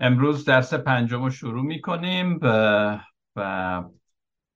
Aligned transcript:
امروز 0.00 0.44
درس 0.44 0.74
پنجم 0.74 1.24
رو 1.24 1.30
شروع 1.30 1.64
می 1.64 1.80
کنیم 1.80 2.38
و, 3.36 3.84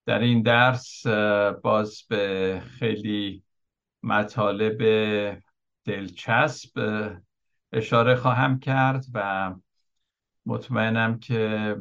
در 0.06 0.18
این 0.18 0.42
درس 0.42 1.06
باز 1.62 2.02
به 2.08 2.62
خیلی 2.78 3.44
مطالب 4.02 4.78
دلچسب 5.84 6.70
اشاره 7.72 8.14
خواهم 8.14 8.58
کرد 8.58 9.04
و 9.14 9.54
مطمئنم 10.46 11.18
که 11.18 11.76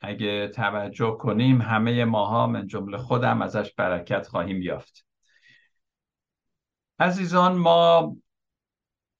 اگه 0.00 0.48
توجه 0.48 1.16
کنیم 1.20 1.62
همه 1.62 2.04
ماها 2.04 2.46
من 2.46 2.66
جمله 2.66 2.98
خودم 2.98 3.42
ازش 3.42 3.74
برکت 3.74 4.28
خواهیم 4.28 4.62
یافت. 4.62 5.06
عزیزان 6.98 7.56
ما 7.56 8.16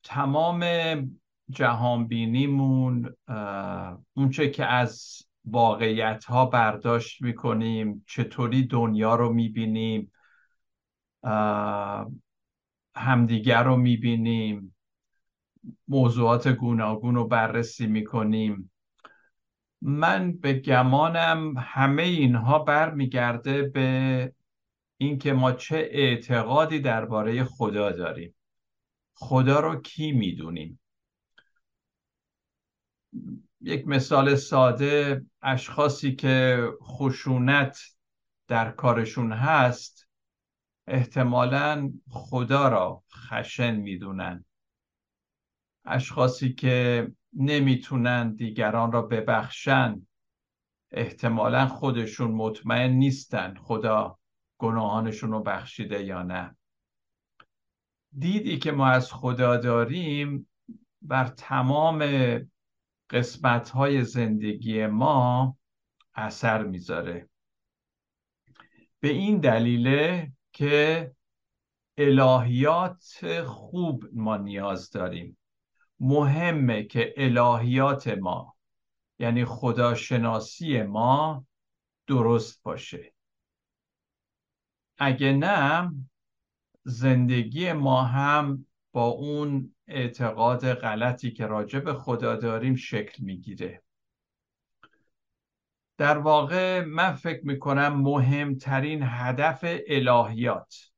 تمام 0.02 0.64
جهان 1.50 2.06
بینیمون 2.06 3.14
اونچه 4.14 4.50
که 4.50 4.66
از 4.66 5.22
واقعیت 5.44 6.24
ها 6.24 6.46
برداشت 6.46 7.22
می‌کنیم 7.22 8.04
چطوری 8.08 8.66
دنیا 8.66 9.14
رو 9.14 9.32
می‌بینیم 9.32 10.12
همدیگر 12.94 13.62
رو 13.62 13.76
می‌بینیم 13.76 14.76
موضوعات 15.88 16.48
گوناگون 16.48 17.14
رو 17.14 17.28
بررسی 17.28 17.86
می‌کنیم. 17.86 18.72
من 19.82 20.32
به 20.32 20.52
گمانم 20.52 21.54
همه 21.58 22.02
اینها 22.02 22.58
برمیگرده 22.58 23.62
به 23.62 24.32
اینکه 24.96 25.32
ما 25.32 25.52
چه 25.52 25.88
اعتقادی 25.90 26.80
درباره 26.80 27.44
خدا 27.44 27.90
داریم. 27.90 28.34
خدا 29.14 29.60
رو 29.60 29.80
کی 29.80 30.12
می‌دونیم؟ 30.12 30.79
یک 33.60 33.88
مثال 33.88 34.34
ساده 34.34 35.24
اشخاصی 35.42 36.14
که 36.14 36.68
خشونت 36.82 37.78
در 38.48 38.70
کارشون 38.70 39.32
هست 39.32 40.08
احتمالا 40.86 41.92
خدا 42.10 42.68
را 42.68 43.02
خشن 43.12 43.76
می‌دونن. 43.76 44.44
اشخاصی 45.84 46.52
که 46.52 47.08
نمی‌تونن 47.32 48.34
دیگران 48.34 48.92
را 48.92 49.02
ببخشن 49.02 50.06
احتمالا 50.92 51.66
خودشون 51.66 52.30
مطمئن 52.30 52.90
نیستن 52.90 53.54
خدا 53.54 54.18
گناهانشون 54.58 55.32
رو 55.32 55.42
بخشیده 55.42 56.04
یا 56.04 56.22
نه. 56.22 56.56
دیدی 58.18 58.58
که 58.58 58.72
ما 58.72 58.86
از 58.86 59.12
خدا 59.12 59.56
داریم 59.56 60.48
بر 61.02 61.26
تمام 61.26 61.98
قسمت 63.10 63.70
های 63.70 64.04
زندگی 64.04 64.86
ما 64.86 65.56
اثر 66.14 66.62
می‌ذاره. 66.62 67.28
به 69.00 69.08
این 69.08 69.38
دلیله 69.38 70.32
که 70.52 71.12
الهیات 71.98 73.42
خوب 73.46 74.04
ما 74.12 74.36
نیاز 74.36 74.90
داریم. 74.90 75.38
مهمه 76.00 76.82
که 76.82 77.14
الهیات 77.16 78.08
ما 78.08 78.56
یعنی 79.18 79.44
خداشناسی 79.44 80.82
ما 80.82 81.46
درست 82.06 82.62
باشه. 82.62 83.14
اگه 84.98 85.32
نه 85.32 85.92
زندگی 86.84 87.72
ما 87.72 88.02
هم 88.02 88.66
با 88.92 89.06
اون 89.06 89.74
اعتقاد 89.90 90.74
غلطی 90.74 91.30
که 91.30 91.46
راجع 91.46 91.80
به 91.80 91.94
خدا 91.94 92.36
داریم 92.36 92.74
شکل 92.74 93.24
می‌گیره. 93.24 93.82
در 95.98 96.18
واقع 96.18 96.84
من 96.84 97.12
فکر 97.12 97.46
می‌کنم 97.46 98.00
مهمترین 98.00 99.00
هدف 99.02 99.64
الهیات. 99.88 100.90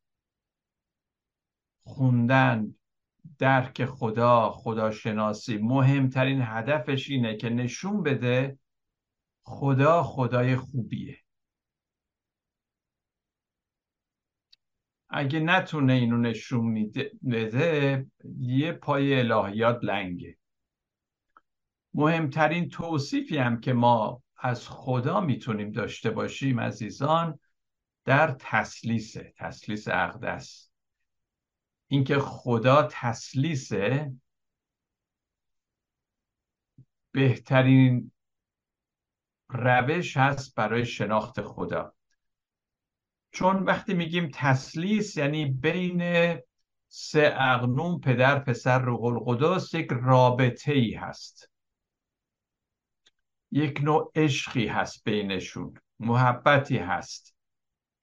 خوندن 1.84 2.74
درک 3.38 3.84
خدا 3.84 4.50
خداشناسی. 4.50 5.58
مهمترین 5.58 6.42
هدفش 6.42 7.10
اینه 7.10 7.36
که 7.36 7.50
نشون 7.50 8.02
بده 8.02 8.58
خدا 9.42 10.02
خدای 10.02 10.56
خوبیه. 10.56 11.21
اگه 15.12 15.40
نتونه 15.40 15.92
اینو 15.92 16.16
نشون 16.16 16.64
میده 17.22 18.06
یه 18.38 18.72
پای 18.72 19.20
الهیات 19.20 19.78
لنگه. 19.82 20.38
مهمترین 21.94 22.68
توصیفی 22.68 23.38
هم 23.38 23.60
که 23.60 23.72
ما 23.72 24.22
از 24.36 24.68
خدا 24.68 25.20
می‌تونیم 25.20 25.72
داشته 25.72 26.10
باشیم 26.10 26.60
عزیزان 26.60 27.38
در 28.04 28.36
تسلیسه 28.38 29.34
تسلیس 29.36 29.88
اقدس. 29.88 30.70
اینکه 31.88 32.18
خدا 32.18 32.88
تسلیسه 32.92 34.12
بهترین 37.12 38.12
روش 39.48 40.16
هست 40.16 40.54
برای 40.54 40.86
شناخت 40.86 41.42
خدا. 41.42 41.94
چون 43.32 43.62
وقتی 43.62 43.94
میگیم 43.94 44.30
تسلیس 44.34 45.16
یعنی 45.16 45.44
بین 45.44 46.02
سه 46.88 47.34
اغنوم 47.36 48.00
پدر 48.00 48.38
پسر 48.38 48.78
روح 48.78 49.04
القدس 49.04 49.74
یک 49.74 49.88
رابطه 49.90 50.72
ای 50.72 50.94
هست. 50.94 51.50
یک 53.50 53.80
نوع 53.82 54.12
عشقی 54.14 54.66
هست 54.66 55.04
بینشون 55.04 55.74
محبتی 56.00 56.78
هست. 56.78 57.36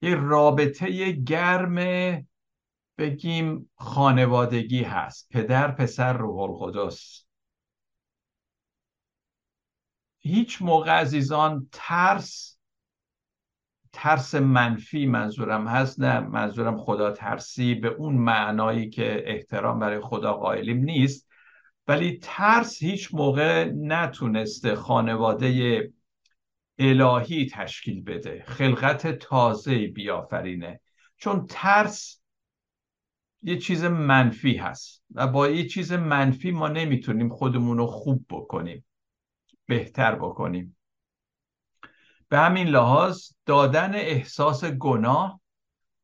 یک 0.02 0.18
رابطه 0.20 1.12
گرم 1.12 1.76
بگیم 2.98 3.70
خانوادگی 3.74 4.82
هست. 4.82 5.28
پدر 5.30 5.70
پسر 5.70 6.12
روح 6.12 6.40
القدس. 6.40 7.24
هیچ 10.18 10.62
موقع 10.62 10.90
عزیزان 10.90 11.68
ترس 11.72 12.59
ترس 13.92 14.34
منفی 14.34 15.06
منظورم 15.06 15.68
هست 15.68 16.00
نه 16.00 16.20
منظورم 16.20 16.78
خدا 16.78 17.10
ترسی 17.10 17.74
به 17.74 17.88
اون 17.88 18.14
معنایی 18.14 18.90
که 18.90 19.22
احترام 19.26 19.78
برای 19.78 20.00
خدا 20.00 20.32
قائلیم 20.32 20.78
نیست. 20.78 21.28
ولی 21.88 22.18
ترس 22.22 22.82
هیچ 22.82 23.14
موقع 23.14 23.64
نتونسته 23.64 24.74
خانواده 24.74 25.92
الهی 26.78 27.46
تشکیل 27.46 28.02
بده 28.02 28.44
خلقت 28.46 29.18
تازه 29.18 29.86
بیافرینه. 29.86 30.80
چون 31.16 31.46
ترس 31.48 32.20
یه 33.42 33.58
چیز 33.58 33.84
منفی 33.84 34.56
هست 34.56 35.04
و 35.14 35.26
با 35.26 35.48
یه 35.48 35.66
چیز 35.66 35.92
منفی 35.92 36.50
ما 36.50 36.68
نمی‌تونیم 36.68 37.28
خودمون 37.28 37.78
رو 37.78 37.86
خوب 37.86 38.26
بکنیم 38.30 38.84
بهتر 39.66 40.14
بکنیم. 40.14 40.76
به 42.30 42.38
همین 42.38 42.68
لحاظ 42.68 43.30
دادن 43.46 43.94
احساس 43.94 44.64
گناه 44.64 45.40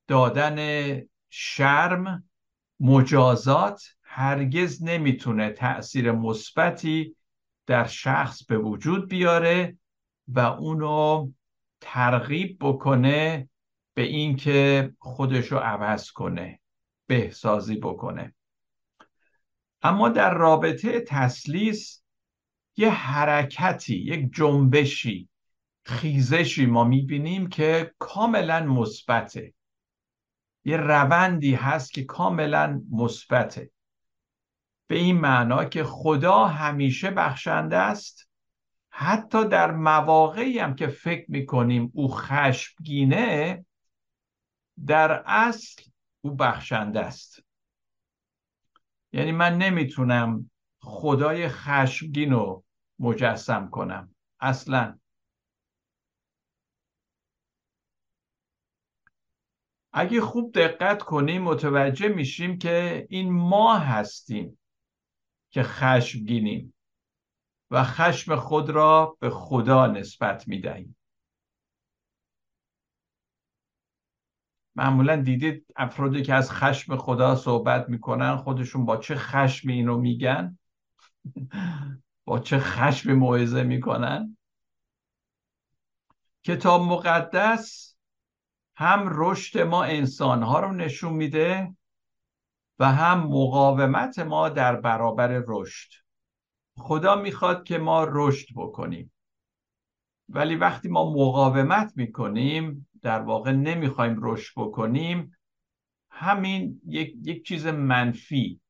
دادن 0.06 1.00
شرم 1.30 2.28
مجازات 2.80 3.82
هرگز 4.02 4.82
نمی‌تونه 4.82 5.50
تأثیر 5.50 6.12
مثبتی 6.12 7.16
در 7.66 7.86
شخص 7.86 8.44
به 8.44 8.58
وجود 8.58 9.08
بیاره 9.08 9.78
و 10.28 10.40
اونو 10.40 11.30
ترغیب 11.80 12.56
بکنه 12.60 13.48
به 13.94 14.02
اینکه 14.02 14.92
خودش 14.98 15.52
رو 15.52 15.58
عوض 15.58 16.10
کنه 16.10 16.60
بهسازی 17.06 17.76
بکنه. 17.76 18.34
اما 19.82 20.08
در 20.08 20.34
رابطه 20.34 21.00
تسلیس 21.00 22.02
یه 22.76 22.90
حرکتی 22.90 23.96
یک 23.96 24.34
جنبشی 24.34 25.28
خیزشی 25.86 26.66
ما 26.66 26.84
می‌بینیم 26.84 27.48
که 27.48 27.94
کاملا 27.98 28.60
مثبته. 28.60 29.54
یه 30.64 30.76
روندی 30.76 31.54
هست 31.54 31.92
که 31.92 32.04
کاملا 32.04 32.82
مثبته. 32.90 33.70
به 34.86 34.96
این 34.96 35.20
معنا 35.20 35.64
که 35.64 35.84
خدا 35.84 36.44
همیشه 36.44 37.10
بخشنده 37.10 37.76
است. 37.76 38.30
حتی 38.90 39.48
در 39.48 39.70
مواقعی 39.70 40.58
هم 40.58 40.74
که 40.74 40.86
فکر 40.86 41.30
می‌کنیم 41.30 41.90
او 41.94 42.08
خشمگینه 42.08 43.64
در 44.86 45.22
اصل 45.26 45.82
او 46.20 46.34
بخشنده 46.34 47.00
است. 47.00 47.42
یعنی 49.12 49.32
من 49.32 49.58
نمی‌تونم 49.58 50.50
خدای 50.80 51.48
خشمگین 51.48 52.32
رو 52.32 52.64
مجسم 52.98 53.70
کنم. 53.70 54.14
اصلا 54.40 54.98
اگه 59.98 60.20
خوب 60.20 60.52
دقت 60.54 61.02
کنیم 61.02 61.42
متوجه 61.42 62.08
میشیم 62.08 62.58
که 62.58 63.06
این 63.10 63.32
ما 63.32 63.78
هستیم 63.78 64.58
که 65.50 65.62
خشمگینیم 65.62 66.74
و 67.70 67.84
خشم 67.84 68.36
خود 68.36 68.70
را 68.70 69.16
به 69.20 69.30
خدا 69.30 69.86
نسبت 69.86 70.48
می 70.48 70.60
دهیم 70.60 70.96
معمولا 74.74 75.16
دیدید 75.16 75.66
افرادی 75.76 76.22
که 76.22 76.34
از 76.34 76.50
خشم 76.50 76.96
خدا 76.96 77.36
صحبت 77.36 77.88
می‌کنن 77.88 78.36
خودشون 78.36 78.84
با 78.84 78.96
چه 78.96 79.14
خشم 79.14 79.68
اینو 79.68 79.98
میگن؟ 79.98 80.58
با 82.26 82.38
چه 82.38 82.58
خشم 82.58 83.12
موعظه 83.12 83.62
می‌کنن؟ 83.62 84.36
کتاب 86.44 86.82
مقدس 86.82 87.85
هم 88.76 89.08
رشد 89.10 89.58
ما 89.58 89.84
انسانها 89.84 90.60
رو 90.60 90.72
نشون 90.72 91.12
میده 91.12 91.76
و 92.78 92.92
هم 92.92 93.18
مقاومت 93.18 94.18
ما 94.18 94.48
در 94.48 94.76
برابر 94.76 95.42
رشد. 95.46 95.92
خدا 96.78 97.16
می‌خواد 97.16 97.64
که 97.64 97.78
ما 97.78 98.06
رشد 98.08 98.46
بکنیم. 98.56 99.12
ولی 100.28 100.56
وقتی 100.56 100.88
ما 100.88 101.10
مقاومت 101.10 101.92
می‌کنیم 101.96 102.88
در 103.02 103.20
واقع 103.20 103.52
نمی‌خوایم 103.52 104.16
رشد 104.20 104.52
بکنیم 104.56 105.36
همین 106.10 106.80
یک, 106.86 107.14
یک 107.22 107.46
چیز 107.46 107.66
منفی 107.66 108.60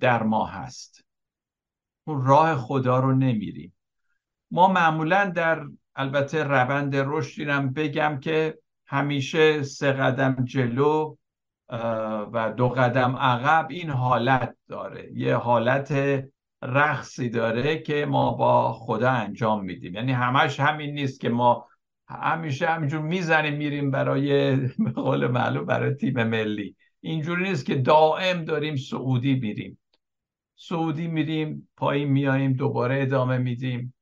در 0.00 0.22
ما 0.22 0.46
هست. 0.46 1.04
اون 2.04 2.24
راه 2.24 2.56
خدا 2.56 3.00
رو 3.00 3.12
نمیریم. 3.12 3.74
ما 4.50 4.68
معمولا 4.68 5.24
در 5.24 5.66
البته 5.96 6.42
روند 6.44 6.96
رشد 6.96 7.72
بگم 7.74 8.20
که 8.20 8.58
همیشه 8.86 9.62
سه 9.62 9.92
قدم 9.92 10.44
جلو 10.44 11.16
و 12.32 12.52
دو 12.56 12.68
قدم 12.68 13.16
عقب 13.16 13.66
این 13.70 13.90
حالت 13.90 14.56
داره. 14.68 15.10
یه 15.14 15.36
حالت 15.36 15.94
رقصی 16.62 17.28
داره 17.28 17.78
که 17.78 18.06
ما 18.06 18.32
با 18.32 18.72
خدا 18.72 19.10
انجام 19.10 19.64
میدیم. 19.64 19.94
یعنی 19.94 20.12
همش 20.12 20.60
همین 20.60 20.94
نیست 20.94 21.20
که 21.20 21.28
ما 21.28 21.66
همیشه 22.08 22.66
همینجور 22.66 23.00
می‌زنیم 23.00 23.54
میریم 23.54 23.90
برای 23.90 24.56
به 24.56 24.90
قول 24.94 25.26
معلوم 25.26 25.64
برای 25.66 25.94
تیم 25.94 26.22
ملی. 26.22 26.76
اینجوری 27.00 27.42
نیست 27.42 27.66
که 27.66 27.74
دائم 27.74 28.44
داریم 28.44 28.76
سعودی 28.76 29.34
میریم. 29.34 29.78
سعودی 30.56 31.06
میریم 31.06 31.68
پایین 31.76 32.08
میاییم 32.08 32.52
دوباره 32.52 33.02
ادامه 33.02 33.38
میدیم. 33.38 33.94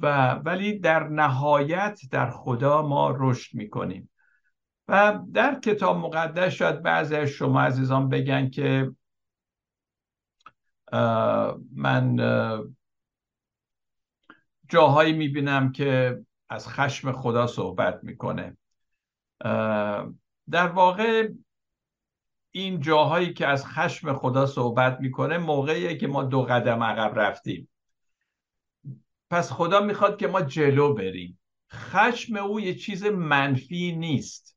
و 0.00 0.34
ولی 0.34 0.78
در 0.78 1.08
نهایت 1.08 2.00
در 2.10 2.30
خدا 2.30 2.82
ما 2.82 3.14
رشد 3.18 3.54
می‌کنیم. 3.54 4.10
و 4.88 5.20
در 5.34 5.60
کتاب 5.60 5.96
مقدس 5.96 6.52
شاید 6.52 6.82
بعضی 6.82 7.16
از 7.16 7.28
شما 7.28 7.62
عزیزان 7.62 8.08
بگن 8.08 8.50
که 8.50 8.92
من 11.76 12.16
جاهایی 14.68 15.12
می‌بینم 15.12 15.72
که 15.72 16.20
از 16.48 16.68
خشم 16.68 17.12
خدا 17.12 17.46
صحبت 17.46 18.00
می‌کنه. 18.02 18.56
در 20.50 20.66
واقع 20.74 21.28
این 22.50 22.80
جاهایی 22.80 23.32
که 23.32 23.46
از 23.46 23.66
خشم 23.66 24.12
خدا 24.12 24.46
صحبت 24.46 25.00
می‌کنه 25.00 25.38
موقعیه 25.38 25.96
که 25.96 26.06
ما 26.06 26.22
دو 26.22 26.42
قدم 26.42 26.82
عقب 26.82 27.18
رفتیم. 27.18 27.68
پس 29.32 29.52
خدا 29.52 29.80
می‌خواد 29.80 30.18
که 30.18 30.26
ما 30.26 30.42
جلو 30.42 30.94
بریم. 30.94 31.38
خشم 31.72 32.36
او 32.36 32.60
یه 32.60 32.74
چیز 32.74 33.04
منفی 33.04 33.92
نیست. 33.92 34.56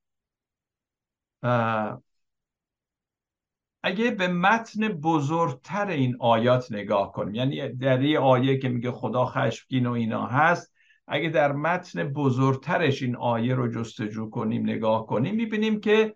اگه 3.83 4.11
به 4.11 4.27
متن 4.27 4.87
بزرگتر 4.87 5.87
این 5.87 6.17
آیات 6.19 6.71
نگاه 6.71 7.11
کنیم 7.11 7.35
یعنی 7.35 7.69
در 7.69 8.01
یه 8.03 8.19
آیه 8.19 8.57
که 8.57 8.69
میگه 8.69 8.91
خدا 8.91 9.25
خشمگین 9.25 9.85
و 9.85 9.91
اینا 9.91 10.25
هست 10.25 10.73
اگه 11.07 11.29
در 11.29 11.51
متن 11.51 12.03
بزرگترش 12.03 13.01
این 13.01 13.15
آیه 13.15 13.55
رو 13.55 13.67
جستجو 13.67 14.29
کنیم 14.29 14.63
نگاه 14.63 15.05
کنیم 15.05 15.35
می‌بینیم 15.35 15.79
که 15.79 16.15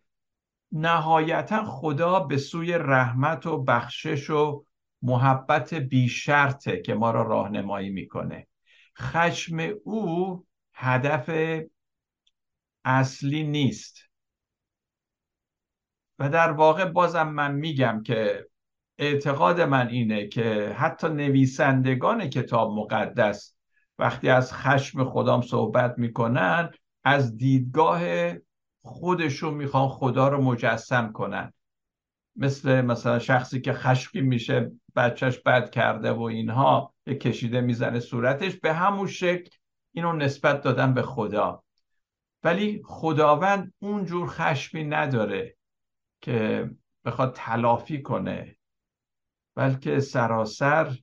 نهایتا 0.72 1.64
خدا 1.64 2.20
به 2.20 2.38
سوی 2.38 2.74
رحمت 2.74 3.46
و 3.46 3.64
بخشش 3.64 4.30
و 4.30 4.66
محبت 5.02 5.74
بیشرطه 5.74 6.82
که 6.82 6.94
ما 6.94 7.12
را 7.12 7.22
راهنمایی 7.22 7.90
می‌کنه. 7.90 8.49
خشم 9.00 9.58
او 9.84 10.46
هدف 10.74 11.60
اصلی 12.86 13.44
نیست. 13.44 13.98
و 16.20 16.30
در 16.30 16.52
واقع 16.52 16.86
بازم 16.86 17.30
من 17.30 17.52
میگم 17.56 18.04
که 18.06 18.48
اعتقاد 18.98 19.62
من 19.62 19.88
اینه 19.88 20.28
که 20.28 20.76
حتی 20.78 21.10
نویسندگان 21.10 22.30
کتاب 22.30 22.72
مقدس 22.72 23.56
وقتی 24.00 24.30
از 24.30 24.54
خشم 24.54 25.10
خدام 25.10 25.42
صحبت 25.42 25.98
می‌کنن 25.98 26.72
از 27.04 27.38
دیدگاه 27.38 28.02
خودشون 28.82 29.54
می‌خوان 29.54 29.90
خدا 29.90 30.28
رو 30.28 30.42
مجسم 30.42 31.12
کنن. 31.12 31.54
مثل 32.36 32.82
مثلا 32.82 33.20
شخصی 33.20 33.62
که 33.62 33.74
خشکی 33.74 34.22
میشه 34.22 34.72
بچهش 34.96 35.38
بد 35.38 35.70
کرده 35.70 36.12
و 36.12 36.22
اینها 36.22 36.94
کشیده 37.22 37.62
می‌زنه 37.62 38.00
صورتش. 38.00 38.56
به 38.56 38.74
همون 38.74 39.08
شکل 39.08 39.50
اینو 39.92 40.14
نسبت 40.14 40.62
دادن 40.62 40.94
به 40.94 41.02
خدا. 41.02 41.64
ولی 42.44 42.82
خداوند 42.86 43.74
اونجور 43.80 44.28
خشمی 44.28 44.84
نداره 44.84 45.56
که 46.22 46.70
بخواد 47.06 47.34
تلافی 47.36 48.02
کنه 48.02 48.58
بلکه 49.56 50.00
سراسر 50.00 50.98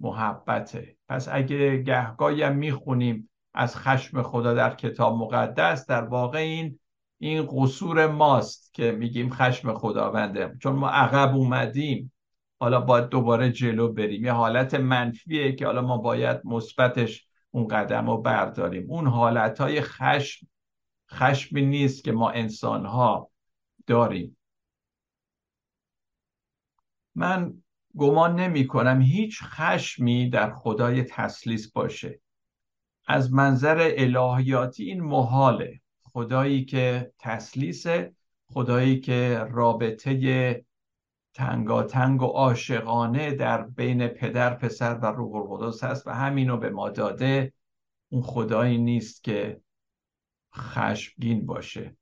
محبته. 0.00 0.96
پس 1.08 1.28
اگه 1.32 1.76
گهگاهی 1.76 2.42
هم 2.42 2.56
می‌خونیم 2.56 3.30
از 3.54 3.76
خشم 3.76 4.22
خدا 4.22 4.54
در 4.54 4.74
کتاب 4.74 5.16
مقدس 5.16 5.86
در 5.86 6.04
واقع 6.04 6.38
این 6.38 6.78
این 7.22 7.46
قصور 7.50 8.06
ماست 8.06 8.74
که 8.74 8.92
میگیم 8.92 9.30
خشم 9.30 9.74
خداونده. 9.74 10.56
چون 10.62 10.76
ما 10.76 10.88
عقب 10.88 11.34
اومدیم 11.36 12.12
حالا 12.60 12.80
باید 12.80 13.08
دوباره 13.08 13.52
جلو 13.52 13.92
بریم. 13.92 14.24
یه 14.24 14.32
حالت 14.32 14.74
منفیه 14.74 15.52
که 15.52 15.66
حالا 15.66 15.82
ما 15.82 15.98
باید 15.98 16.40
مثبتش 16.44 17.26
اون 17.50 17.68
قدم 17.68 18.10
رو 18.10 18.22
برداریم. 18.22 18.90
اون 18.90 19.06
حالت 19.06 19.60
های 19.60 19.80
خشم 19.80 20.46
خشمی 21.10 21.66
نیست 21.66 22.04
که 22.04 22.12
ما 22.12 22.30
انسان 22.30 22.86
ها 22.86 23.30
داریم. 23.86 24.36
من 27.14 27.54
گمان 27.96 28.40
نمی 28.40 28.66
کنم 28.66 29.00
هیچ 29.00 29.42
خشمی 29.42 30.30
در 30.30 30.54
خدای 30.54 31.02
تسلیس 31.02 31.72
باشه. 31.72 32.20
از 33.06 33.32
منظر 33.32 33.92
الهیاتی 33.96 34.84
این 34.84 35.02
محاله. 35.02 35.81
خدایی 36.12 36.64
که 36.64 37.12
تسلیسه 37.18 38.14
خدایی 38.52 39.00
که 39.00 39.46
رابطه 39.50 40.64
تنگاتنگ 41.34 42.22
و 42.22 42.26
عاشقانه 42.26 43.34
در 43.34 43.62
بین 43.62 44.08
پدر 44.08 44.54
پسر 44.54 44.94
و 44.94 45.06
روح 45.06 45.34
القدس 45.34 45.84
هست 45.84 46.06
و 46.06 46.10
همینو 46.10 46.56
به 46.56 46.70
ما 46.70 46.90
داده 46.90 47.52
اون 48.08 48.22
خدایی 48.22 48.78
نیست 48.78 49.24
که 49.24 49.60
خشمگین 50.54 51.46
باشه 51.46 51.96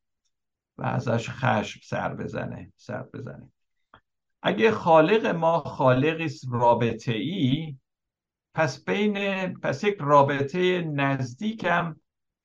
و 0.78 0.82
ازش 0.82 1.30
خشم 1.30 1.80
سر 1.82 2.14
بزنه 2.14 2.72
سر 2.76 3.02
بزنه. 3.02 3.52
اگه 4.42 4.70
خالق 4.70 5.26
ما 5.26 5.60
خالقی 5.60 6.28
رابطه 6.50 7.12
ای 7.12 7.76
پس 8.54 8.84
بین 8.84 9.14
پس 9.54 9.84
یک 9.84 9.96
رابطه 10.00 10.82
نزدیکم 10.82 11.99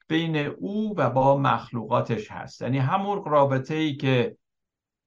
بین 0.08 0.38
او 0.38 0.94
و 0.98 1.10
با 1.10 1.38
مخلوقاتش 1.38 2.32
هست. 2.32 2.62
یعنی 2.62 2.78
همون 2.78 3.26
رابطه 3.26 3.76
ای 3.76 3.96
که 3.96 4.38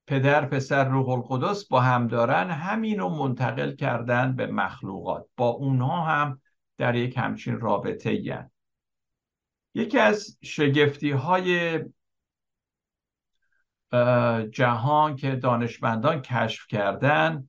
پدر 0.07 0.47
پسر 0.47 0.88
روح 0.88 1.09
القدس 1.09 1.69
با 1.69 1.81
هم 1.81 2.07
دارن 2.07 2.50
همین 2.50 2.99
رو 2.99 3.09
منتقل 3.09 3.75
کردن 3.75 4.37
به 4.37 4.47
مخلوقات. 4.47 5.26
با 5.37 5.49
اونها 5.49 6.05
هم 6.05 6.40
در 6.78 6.95
یک 6.95 7.17
همچین 7.17 7.61
رابطه 7.61 8.11
ای 8.11 8.35
یکی 9.75 9.99
از 9.99 10.38
شگفتی 10.43 11.11
های 11.11 11.81
جهان 14.50 15.17
که 15.17 15.37
دانشمندان 15.37 16.23
کشف 16.23 16.67
کردن 16.67 17.49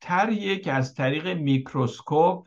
تر 0.00 0.54
که 0.64 0.72
از 0.72 0.94
طریق 0.94 1.26
میکروسکوپ 1.26 2.46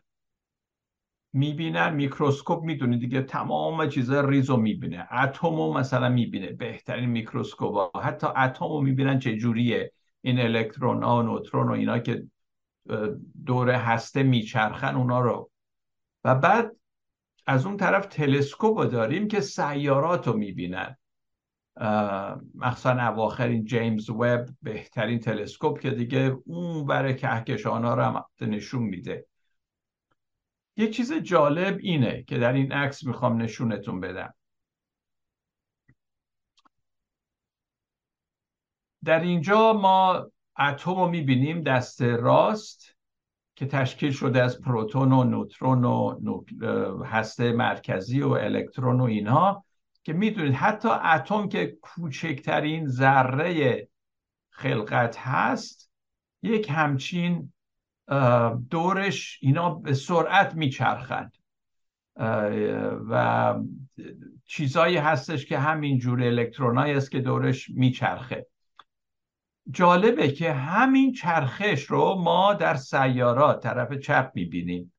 می‌بینن 1.34 1.94
میکروسکوپ 1.94 2.64
می‌دونید 2.64 3.00
دیگه 3.00 3.22
تمام 3.22 3.88
چیزا 3.88 4.22
ریزو 4.22 4.58
می‌بینه. 4.58 5.08
اتم 5.12 5.56
رو 5.56 5.74
مثلا 5.74 6.10
می‌بینه 6.10 6.52
بهترین 6.52 7.10
میکروسکوپ 7.10 7.76
ها. 7.76 8.02
حتی 8.02 8.28
اتم 8.28 8.66
رو 8.66 8.82
می‌بینن 8.82 9.20
چه 9.20 9.38
جوریه. 9.38 9.92
این 10.22 10.40
الکترون 10.40 11.04
ها 11.04 11.22
نوترون 11.22 11.68
و 11.68 11.72
اینا 11.72 12.00
که 12.00 12.24
دور 13.46 13.70
هسته 13.70 14.24
میچرخن 14.24 14.96
اونا 14.96 15.20
رو. 15.20 15.52
و 16.24 16.36
بعد 16.36 16.72
از 17.48 17.66
اون 17.66 17.78
طرف 17.78 18.06
تلسکوپ 18.06 18.92
داریم 18.92 19.28
که 19.28 19.40
سیارات 19.40 20.28
رو 20.28 20.34
می‌بینن. 20.38 20.98
مخصوصا 22.56 23.08
اواخر 23.08 23.48
این 23.48 23.66
جیمز 23.66 24.10
وب 24.10 24.46
بهترین 24.62 25.20
تلسکوپ 25.20 25.80
که 25.80 25.92
دیگه 25.92 26.38
اون 26.46 26.86
بر 26.86 27.14
کهکشان 27.14 27.86
ها 27.86 27.94
رو 27.94 28.02
هم 28.02 28.24
نشون 28.42 28.84
میده. 28.84 29.26
یه 30.78 30.90
چیز 30.90 31.14
جالب 31.14 31.78
اینه 31.82 32.24
که 32.24 32.38
در 32.38 32.54
این 32.54 32.72
عکس 32.72 33.04
می‌خوام 33.04 33.42
نشونتون 33.42 34.00
بدم. 34.00 34.34
در 39.04 39.20
اینجا 39.20 39.74
ما 39.74 40.32
اتم 40.60 40.96
رو 40.96 41.08
می‌بینیم 41.08 41.62
دست 41.62 42.02
راست 42.02 42.96
که 43.56 43.66
تشکیل 43.66 44.12
شده 44.12 44.44
از 44.44 44.62
پروتون 44.62 45.12
و 45.12 45.24
نوترون 45.24 45.84
و 45.84 47.04
هسته 47.04 47.52
مرکزی 47.52 48.22
و 48.22 48.30
الکترون 48.30 49.00
و 49.00 49.04
اینها 49.04 49.66
که 50.04 50.14
می‌دونید 50.14 50.54
حتی 50.54 50.88
اتم 50.90 51.50
که 51.50 51.78
کوچکترین 51.82 52.88
ذره 52.88 53.88
خلقت 54.50 55.18
هست 55.18 55.92
یک 56.44 56.70
همچین 56.70 57.54
دورش 58.70 59.40
اینا 59.42 59.70
به 59.70 59.94
سرعت 59.94 60.56
میچرخند. 60.56 61.38
و 63.10 63.56
چیزایی 64.46 64.98
هستش 64.98 65.46
که 65.46 65.60
همینجور 65.60 66.24
الکترونایی 66.24 66.94
است 66.94 67.12
که 67.12 67.20
دورش 67.20 67.70
میچرخه. 67.70 68.48
جالبه 69.72 70.32
که 70.32 70.54
همین 70.54 71.14
چرخش 71.14 71.84
رو 71.84 72.16
ما 72.16 72.54
در 72.54 72.76
سیارات 72.76 73.64
طرف 73.64 73.94
چپ 73.94 74.32
می‌بینیم. 74.36 74.94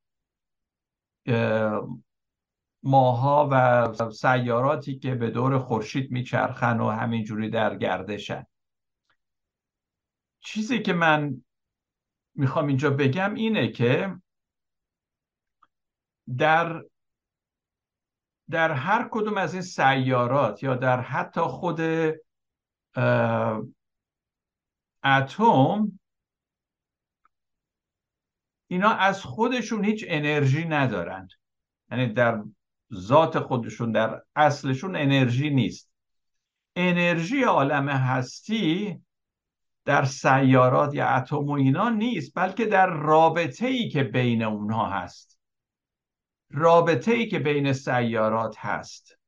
ماها 2.83 3.49
و 3.51 4.11
سیاراتی 4.11 4.99
که 4.99 5.15
به 5.15 5.31
دور 5.31 5.59
خورشید 5.59 6.11
میچرخن 6.11 6.81
و 6.81 6.91
همینجوری 6.91 7.51
در 7.51 7.77
گردشن. 7.77 8.47
چیزی 10.41 10.83
که 10.83 10.93
من 10.93 11.45
می‌خوام 12.35 12.67
اینجا 12.67 12.91
بگم 12.91 13.35
اینه 13.35 13.69
که 13.69 14.17
در 16.39 16.83
در 18.51 18.73
هر 18.73 19.09
کدوم 19.11 19.37
از 19.39 19.53
این 19.55 19.63
سیارات 19.63 20.63
یا 20.63 20.75
در 20.75 21.01
حتی 21.01 21.41
خود 21.41 21.81
اتم 25.05 25.99
اینا 28.67 28.91
از 28.91 29.23
خودشون 29.23 29.85
هیچ 29.85 30.05
انرژی 30.09 30.65
ندارند. 30.65 31.29
یعنی 31.91 32.13
در 32.13 32.43
ذات 32.95 33.39
خودشون 33.39 33.93
در 33.93 34.23
اصلشون 34.37 34.97
انرژی 34.97 35.51
نیست. 35.51 35.91
انرژی 36.77 37.43
عالم 37.43 37.89
هستی 37.89 39.03
در 39.85 40.05
سیارات 40.05 40.95
یا 40.95 41.09
اتم 41.09 41.37
و 41.37 41.51
اینا 41.51 41.89
نیست 41.89 42.33
بلکه 42.35 42.67
در 42.67 42.87
رابطه 42.87 43.67
ای 43.67 43.89
که 43.89 44.03
بین 44.03 44.43
اونها 44.43 44.91
هست. 44.91 45.39
رابطه 46.51 47.13
ای 47.13 47.29
که 47.29 47.39
بین 47.39 47.73
سیارات 47.73 48.57
هست. 48.59 49.19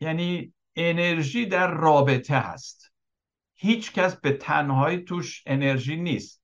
یعنی 0.00 0.54
انرژی 0.76 1.46
در 1.46 1.70
رابطه 1.70 2.38
هست. 2.38 2.92
هیچ 3.54 3.92
کس 3.92 4.16
به 4.16 4.32
تنهایی 4.32 4.98
توش 4.98 5.42
انرژی 5.46 5.96
نیست. 5.96 6.42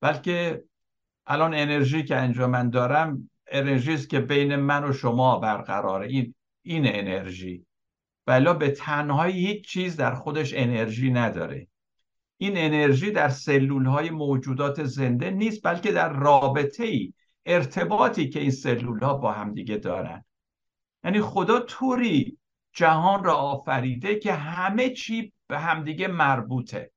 بلکه 0.00 0.64
الان 1.26 1.54
انرژی 1.54 2.04
که 2.04 2.16
انجام 2.16 2.50
من 2.50 2.70
دارم 2.70 3.30
انرژی 3.46 3.94
است 3.94 4.10
که 4.10 4.20
بین 4.20 4.56
من 4.56 4.84
و 4.84 4.92
شما 4.92 5.38
برقراره. 5.38 6.08
این 6.08 6.34
این 6.62 6.86
انرژی. 6.86 7.66
بلا 8.26 8.54
به 8.54 8.70
تنهایی 8.70 9.46
هیچ 9.46 9.68
چیز 9.68 9.96
در 9.96 10.14
خودش 10.14 10.54
انرژی 10.54 11.10
نداره. 11.10 11.68
این 12.36 12.52
انرژی 12.56 13.10
در 13.10 13.28
سلول 13.28 13.86
های 13.86 14.10
موجودات 14.10 14.84
زنده 14.84 15.30
نیست 15.30 15.60
بلکه 15.64 15.92
در 15.92 16.12
رابطه 16.12 16.84
ای 16.84 17.12
ارتباطی 17.46 18.28
که 18.28 18.40
این 18.40 18.50
سلول 18.50 19.00
ها 19.00 19.14
با 19.14 19.32
همدیگه 19.32 19.76
دارن. 19.76 20.24
یعنی 21.04 21.20
خدا 21.20 21.60
طوری 21.60 22.38
جهان 22.72 23.24
را 23.24 23.34
آفریده 23.34 24.18
که 24.18 24.32
همه 24.32 24.90
چی 24.90 25.32
به 25.46 25.58
همدیگه 25.58 26.08
مربوطه. 26.08 26.90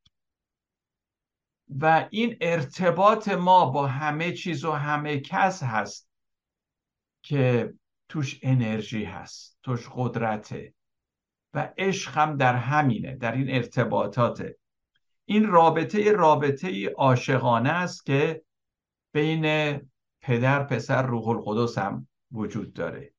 و 1.69 2.07
این 2.11 2.37
ارتباط 2.41 3.29
ما 3.29 3.65
با 3.65 3.87
همه 3.87 4.31
چیز 4.31 4.65
و 4.65 4.71
همه 4.71 5.19
کس 5.19 5.63
هست 5.63 6.09
که 7.21 7.73
توش 8.09 8.39
انرژی 8.43 9.03
هست 9.03 9.57
توش 9.63 9.89
قدرته. 9.95 10.73
و 11.53 11.73
عشق 11.77 12.17
هم 12.17 12.37
در 12.37 12.55
همینه 12.55 13.15
در 13.15 13.31
این 13.31 13.49
ارتباطاته. 13.49 14.57
این 15.25 15.47
رابطه 15.47 16.11
رابطه 16.11 16.89
عاشقانه 16.89 17.69
است 17.69 18.05
که 18.05 18.41
بین 19.11 19.77
پدر 20.21 20.63
پسر 20.63 21.01
روح 21.01 21.27
القدس 21.27 21.77
هم 21.77 22.07
وجود 22.31 22.73
داره. 22.73 23.13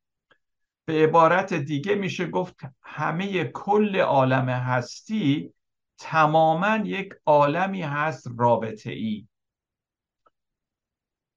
به 0.84 1.04
عبارت 1.04 1.54
دیگه 1.54 1.94
میشه 1.94 2.26
گفت 2.26 2.60
همه 2.82 3.44
کل 3.44 3.96
عالم 3.96 4.48
هستی 4.48 5.54
تماما 5.98 6.76
یک 6.76 7.14
عالمی 7.26 7.82
هست 7.82 8.28
رابطه 8.38 8.90
ای 8.90 9.28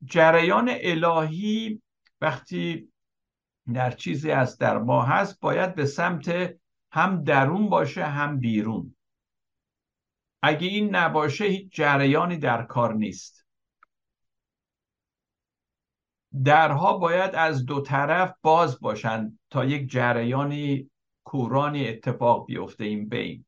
جریان 0.03 0.69
الهی 0.81 1.81
وقتی 2.21 2.91
در 3.73 3.91
چیزی 3.91 4.31
از 4.31 4.57
در 4.57 4.77
ما 4.77 5.03
هست 5.03 5.39
باید 5.39 5.75
به 5.75 5.85
سمت 5.85 6.55
هم 6.91 7.23
درون 7.23 7.69
باشه 7.69 8.05
هم 8.05 8.39
بیرون. 8.39 8.95
اگه 10.41 10.67
این 10.67 10.95
نباشه 10.95 11.45
هیچ 11.45 11.73
جریانی 11.75 12.37
در 12.37 12.63
کار 12.63 12.93
نیست. 12.93 13.45
درها 16.43 16.97
باید 16.97 17.35
از 17.35 17.65
دو 17.65 17.81
طرف 17.81 18.35
باز 18.41 18.79
باشند 18.79 19.39
تا 19.49 19.65
یک 19.65 19.91
جریانی 19.91 20.89
کورانی 21.23 21.87
اتفاق 21.87 22.45
بیفته 22.45 22.83
این 22.83 23.09
بین. 23.09 23.45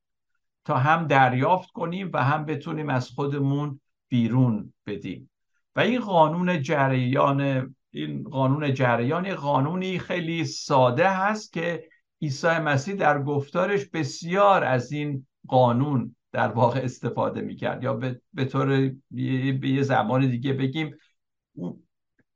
تا 0.66 0.78
هم 0.78 1.08
دریافت 1.08 1.72
کنیم 1.72 2.10
و 2.14 2.24
هم 2.24 2.46
بتونیم 2.46 2.90
از 2.90 3.10
خودمون 3.10 3.82
بیرون 4.08 4.74
بدیم. 4.86 5.30
و 5.76 5.80
این 5.80 6.00
قانون 6.00 6.62
جریان 6.62 7.70
این 7.92 8.24
قانون 8.24 8.74
جریان 8.74 9.36
قانونی 9.36 10.00
خیلی 10.00 10.46
ساده 10.46 11.10
هست 11.10 11.54
که 11.54 11.90
عیسی 12.24 12.48
مسیح 12.48 12.96
در 12.96 13.24
گفتارش 13.24 13.86
بسیار 13.86 14.64
از 14.64 14.92
این 14.92 15.28
قانون 15.48 16.16
در 16.32 16.48
واقع 16.48 16.80
استفاده 16.80 17.42
می‌کرد. 17.42 17.84
یا 17.84 17.94
به 18.34 18.46
طور 18.46 18.92
به 19.12 19.70
یه 19.70 19.82
زمان 19.82 20.30
دیگه 20.30 20.54
بگیم 20.54 20.96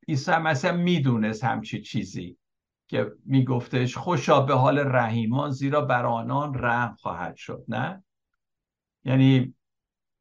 عیسی 0.08 0.32
مسیح 0.32 0.70
می‌دونست 0.70 1.44
همچی 1.44 1.82
چیزی 1.82 2.36
که 2.88 3.12
میگفتش 3.24 3.96
خوشا 3.96 4.40
به 4.40 4.54
حال 4.54 4.78
رحیمان 4.78 5.50
زیرا 5.50 5.80
بر 5.80 6.06
آنان 6.06 6.54
رحم 6.54 6.96
خواهد 7.00 7.36
شد. 7.36 7.64
نه؟ 7.68 8.04
یعنی 9.04 9.54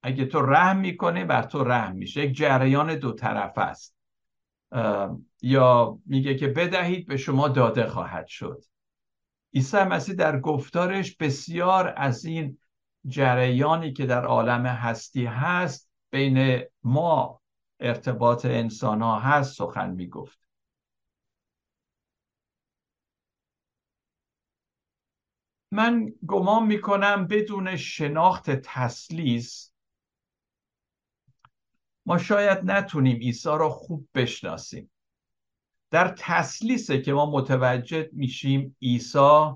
اگه 0.03 0.25
تو 0.25 0.41
رحم 0.41 0.77
می‌کنه 0.77 1.25
بر 1.25 1.43
تو 1.43 1.63
رحم 1.63 1.95
میشه. 1.95 2.21
یک 2.21 2.37
جریان 2.37 2.95
دو 2.95 3.11
طرف 3.11 3.57
است. 3.57 3.95
یا 5.41 5.99
میگه 6.05 6.35
که 6.35 6.47
بدهید 6.47 7.07
به 7.07 7.17
شما 7.17 7.47
داده 7.47 7.87
خواهد 7.87 8.27
شد. 8.27 8.63
عیسی 9.57 9.77
مسیح 9.77 10.15
در 10.15 10.39
گفتارش 10.39 11.15
بسیار 11.15 11.93
از 11.97 12.25
این 12.25 12.57
جریانی 13.07 13.93
که 13.93 14.05
در 14.05 14.25
عالم 14.25 14.65
هستی 14.65 15.25
هست 15.25 15.89
بین 16.09 16.63
ما 16.83 17.41
ارتباط 17.79 18.45
انسان 18.45 19.01
ها 19.01 19.19
هست 19.19 19.55
سخن 19.55 19.89
می‌گفت. 19.89 20.39
من 25.71 26.13
گمان 26.27 26.67
می‌کنم 26.67 27.27
بدون 27.27 27.75
شناخت 27.75 28.49
تسلیس 28.51 29.73
ما 32.05 32.17
شاید 32.17 32.59
نتونیم 32.71 33.17
عیسی 33.17 33.49
را 33.49 33.69
خوب 33.69 34.07
بشناسیم. 34.15 34.91
در 35.91 36.15
تسلیسه 36.17 37.01
که 37.01 37.13
ما 37.13 37.31
متوجه 37.31 38.09
میشیم 38.13 38.75
عیسی 38.81 39.53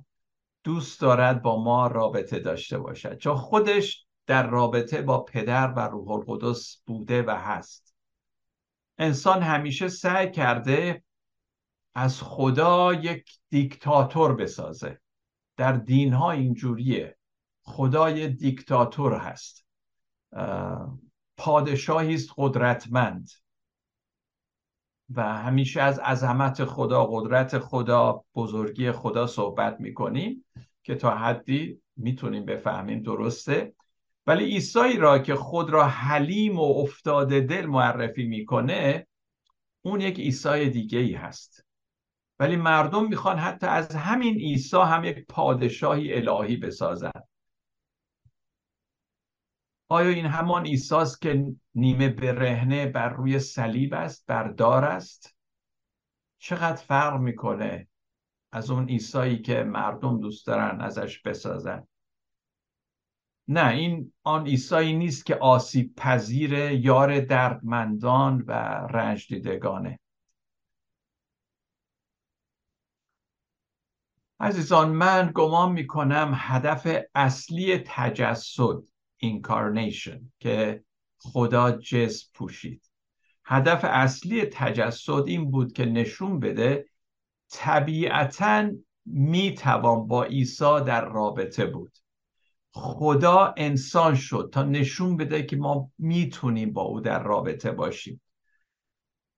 دوست 0.63 1.01
دارد 1.01 1.41
با 1.41 1.63
ما 1.63 1.87
رابطه 1.87 2.39
داشته 2.39 2.79
باشد. 2.79 3.17
چون 3.17 3.35
خودش 3.35 4.05
در 4.25 4.47
رابطه 4.47 5.01
با 5.01 5.23
پدر 5.23 5.73
و 5.73 5.79
روح 5.79 6.11
القدس 6.11 6.81
بوده 6.85 7.23
و 7.23 7.29
هست. 7.29 7.95
انسان 8.97 9.41
همیشه 9.41 9.87
سعی 9.87 10.31
کرده 10.31 11.03
از 11.95 12.21
خدا 12.21 12.93
یک 12.93 13.39
دیکتاتور 13.49 14.35
بسازه. 14.35 15.01
در 15.57 15.71
دین 15.71 16.13
ها 16.13 16.31
اینجوریه 16.31 17.17
خدای 17.63 18.27
دیکتاتور 18.27 19.13
هست. 19.13 19.65
پادشاهی 21.37 22.13
است 22.13 22.29
قدرتمند. 22.37 23.29
و 25.15 25.37
همیشه 25.37 25.81
از 25.81 25.99
عظمت 25.99 26.65
خدا 26.65 27.05
قدرت 27.05 27.59
خدا 27.59 28.23
بزرگی 28.35 28.91
خدا 28.91 29.27
صحبت 29.27 29.79
می‌کنیم 29.79 30.45
که 30.83 30.95
تا 30.95 31.15
حدی 31.15 31.81
می‌تونیم 31.97 32.45
بفهمیم 32.45 33.01
درسته. 33.01 33.73
ولی 34.27 34.45
عیسی 34.45 34.97
را 34.97 35.19
که 35.19 35.35
خود 35.35 35.69
را 35.69 35.83
حلیم 35.83 36.59
و 36.59 36.63
افتاده 36.63 37.39
دل 37.41 37.65
معرفی 37.65 38.23
می‌کنه 38.23 39.07
اون 39.81 40.01
یک 40.01 40.19
عیسی 40.19 40.69
دیگه 40.69 40.99
ای 40.99 41.13
هست. 41.13 41.65
ولی 42.39 42.55
مردم 42.55 43.07
می‌خوان 43.07 43.37
حتی 43.37 43.67
از 43.67 43.95
همین 43.95 44.35
عیسی 44.35 44.77
هم 44.77 45.03
یک 45.03 45.25
پادشاهی 45.29 46.13
الهی 46.13 46.57
بسازن. 46.57 47.11
آیا 49.91 50.09
این 50.09 50.25
همان 50.25 50.65
عیسی 50.65 50.95
که 51.21 51.45
نیمه 51.75 52.09
برهنه 52.09 52.85
بر 52.85 53.09
روی 53.09 53.39
صلیب 53.39 53.93
است 53.93 54.25
بر 54.27 54.47
دار 54.47 54.85
است؟ 54.85 55.35
چقدر 56.39 56.75
فرق 56.75 57.19
می‌کنه 57.19 57.87
از 58.51 58.71
اون 58.71 58.89
عیسایی 58.89 59.41
که 59.41 59.63
مردم 59.63 60.19
دوست 60.19 60.47
دارن 60.47 60.81
ازش 60.81 61.21
بسازن؟ 61.21 61.87
نه 63.47 63.67
این 63.67 64.13
آن 64.23 64.45
عیسایی 64.45 64.93
نیست 64.93 65.25
که 65.25 65.35
آسیب 65.35 65.95
پذیر 65.95 66.53
یار 66.71 67.19
دردمندان 67.19 68.43
و 68.47 68.51
رنج 68.89 69.27
دیدگانه. 69.27 69.99
عزیزان 74.39 74.91
من 74.91 75.31
گمان 75.35 75.71
می‌کنم 75.71 76.31
هدف 76.35 76.87
اصلی 77.15 77.77
تجسد 77.85 78.90
اینکارنیشن 79.23 80.31
که 80.39 80.83
خدا 81.17 81.71
جسم 81.71 82.27
پوشید. 82.33 82.91
هدف 83.45 83.81
اصلی 83.83 84.45
تجسد 84.45 85.23
این 85.27 85.51
بود 85.51 85.73
که 85.73 85.85
نشون 85.85 86.39
بده 86.39 86.85
طبیعتا 87.49 88.69
می‌توان 89.05 90.07
با 90.07 90.23
عیسی 90.23 90.83
در 90.85 91.05
رابطه 91.05 91.65
بود. 91.65 91.97
خدا 92.73 93.53
انسان 93.57 94.15
شد 94.15 94.49
تا 94.53 94.63
نشون 94.63 95.17
بده 95.17 95.43
که 95.43 95.55
ما 95.55 95.91
می‌تونیم 95.97 96.73
با 96.73 96.81
او 96.81 96.99
در 96.99 97.23
رابطه 97.23 97.71
باشیم. 97.71 98.21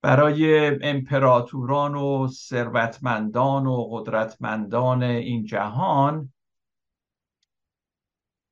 برای 0.01 0.65
امپراتوران 0.81 1.95
و 1.95 2.27
ثروتمندان 2.27 3.67
و 3.67 3.87
قدرتمندان 3.91 5.03
این 5.03 5.45
جهان 5.45 6.33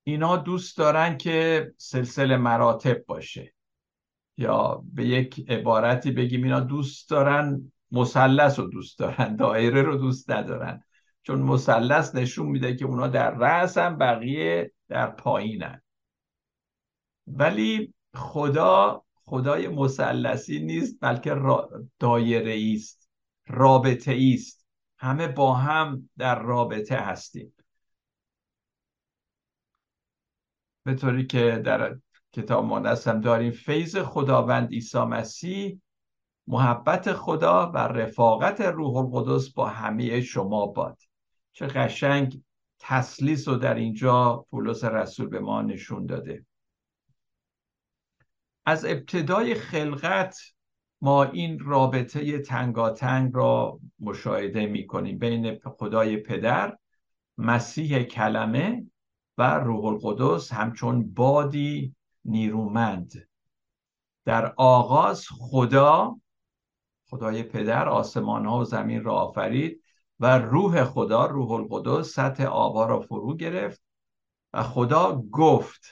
اینا 0.04 0.38
دوست 0.38 0.78
دارن 0.78 1.18
که 1.18 1.72
سلسله 1.78 2.38
مراتب 2.38 3.06
باشه. 3.06 3.54
یا 4.38 4.84
به 4.94 5.06
یک 5.06 5.50
عبارتی 5.50 6.12
بگیم 6.12 6.44
اینا 6.44 6.60
دوست 6.60 7.10
دارن 7.10 7.72
مثلث 7.92 8.60
رو 8.60 8.68
دوست 8.68 9.00
دارن 9.00 9.36
دایره 9.36 9.82
رو 9.82 9.98
دوست 9.98 10.32
ندارن. 10.32 10.84
چون 11.24 11.40
مثلث 11.42 12.16
نشون 12.16 12.48
میده 12.48 12.76
که 12.76 12.86
اونا 12.86 13.08
در 13.08 13.32
رأسن 13.32 13.98
بقیه 13.98 14.72
در 14.88 15.08
پایینن 15.08 15.82
ولی 17.28 17.94
خدا 18.16 19.04
خدای 19.14 19.68
مثلثی 19.68 20.60
نیست 20.60 20.98
بلکه 21.02 21.36
دایره 22.00 22.74
است 22.74 23.10
رابطه 23.48 24.20
است. 24.36 24.68
همه 24.98 25.28
با 25.28 25.54
هم 25.54 26.10
در 26.18 26.40
رابطه 26.40 26.96
هستیم. 26.96 27.54
به 30.84 30.96
طوری 30.96 31.26
که 31.26 31.62
در 31.66 31.98
کتاب 32.32 32.66
مقدس 32.66 33.08
هم 33.08 33.22
داریم 33.22 33.52
فیض 33.52 33.98
خداوند 33.98 34.70
عیسی 34.70 35.00
مسیح 35.00 35.82
محبت 36.48 37.14
خدا 37.14 37.72
و 37.72 37.78
رفاقت 37.78 38.62
روح 38.62 38.96
القدس 38.96 39.50
با 39.50 39.68
همه 39.68 40.22
شما 40.22 40.66
باد. 40.66 41.02
چه 41.54 41.68
قشنگ 41.68 42.42
تسلیس 42.80 43.48
رو 43.48 43.56
در 43.56 43.74
اینجا 43.74 44.46
پولس 44.52 44.84
رسول 44.84 45.28
به 45.28 45.40
ما 45.40 45.62
نشون 45.62 46.06
داده. 46.06 46.46
از 48.66 48.86
ابتدای 48.86 49.56
خلقت 49.56 50.38
ما 51.02 51.24
این 51.24 51.60
رابطه 51.60 52.40
تنگاتنگ 52.40 53.32
را 53.34 53.80
مشاهده 54.00 54.66
می 54.66 54.88
کنیم 54.88 55.18
بین 55.18 55.60
خدای 55.66 56.18
پدر 56.18 56.78
مسیح 57.38 58.04
کلمه 58.04 58.91
و 59.42 59.44
روح 59.44 59.86
القدس 59.86 60.54
همچون 60.54 61.14
بادی 61.14 61.96
نیرومند. 62.26 63.28
در 64.26 64.54
آغاز 64.58 65.26
خدا 65.30 66.20
خدای 67.10 67.44
پدر 67.44 67.90
آسمان 67.90 68.46
ها 68.46 68.60
و 68.60 68.64
زمین 68.64 69.04
را 69.04 69.14
آفرید 69.14 69.84
و 70.20 70.38
روح 70.38 70.84
خدا 70.84 71.26
روح 71.26 71.52
القدس 71.52 72.14
سطح 72.14 72.44
آبا 72.44 72.86
را 72.86 73.00
فرو 73.00 73.36
گرفت 73.36 73.82
و 74.54 74.64
خدا 74.64 75.22
گفت 75.32 75.86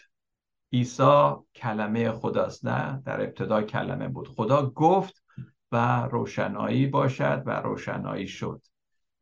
عیسی 0.74 1.32
کلمه 1.56 2.12
خداست 2.12 2.66
نه؟ 2.66 3.02
در 3.06 3.22
ابتدا 3.22 3.62
کلمه 3.62 4.08
بود. 4.08 4.28
خدا 4.28 4.70
گفت 4.70 5.24
و 5.72 6.06
روشنایی 6.12 6.88
باشد 6.88 7.44
و 7.46 7.62
روشنایی 7.62 8.28
شد. 8.28 8.62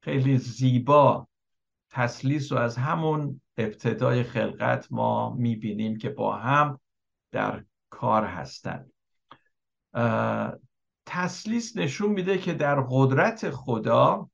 خیلی 0.02 0.38
زیبا 0.38 1.28
تسلیس 1.90 2.52
رو 2.52 2.58
از 2.58 2.78
همون 2.78 3.42
ابتدای 3.58 4.24
خلقت 4.24 4.88
ما 4.92 5.34
می‌بینیم 5.34 5.98
که 5.98 6.10
با 6.10 6.36
هم 6.36 6.80
در 7.32 7.66
کار 7.90 8.26
هستند 8.26 8.94
تسلیس 11.06 11.78
نشون 11.78 12.12
میده 12.12 12.38
که 12.38 12.54
در 12.54 12.82
قدرت 12.90 13.50
خدا 13.50 14.30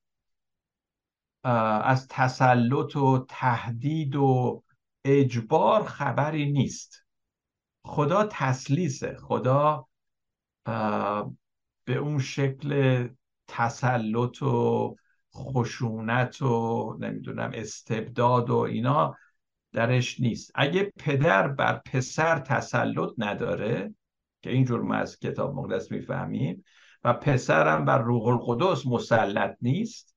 از 1.84 2.08
تسلط 2.08 2.96
و 2.96 3.26
تهدید 3.30 4.16
و 4.16 4.64
اجبار 5.06 5.84
خبری 5.84 6.52
نیست. 6.52 7.06
خدا 7.86 8.28
تسلیسه. 8.32 9.18
خدا 9.22 9.88
به 11.86 11.96
اون 11.96 12.20
شکل 12.20 13.08
تسلط 13.48 14.42
و 14.42 14.96
خشونت 15.36 16.42
و 16.42 16.98
نمی‌دونم 17.00 17.52
استبداد 17.54 18.50
و 18.50 18.56
اینا 18.58 19.16
درش 19.72 20.20
نیست. 20.20 20.52
اگه 20.56 20.94
پدر 20.98 21.48
بر 21.48 21.82
پسر 21.86 22.40
تسلط 22.40 23.10
نداره 23.18 23.96
که 24.42 24.50
اینجور 24.50 24.82
ما 24.82 24.96
از 24.96 25.20
کتاب 25.20 25.56
مقدس 25.56 25.92
می‌فهمیم 25.92 26.64
و 27.04 27.14
پسرم 27.14 27.86
بر 27.86 28.02
روح 28.02 28.28
القدس 28.28 28.86
مسلط 28.86 29.58
نیست 29.62 30.16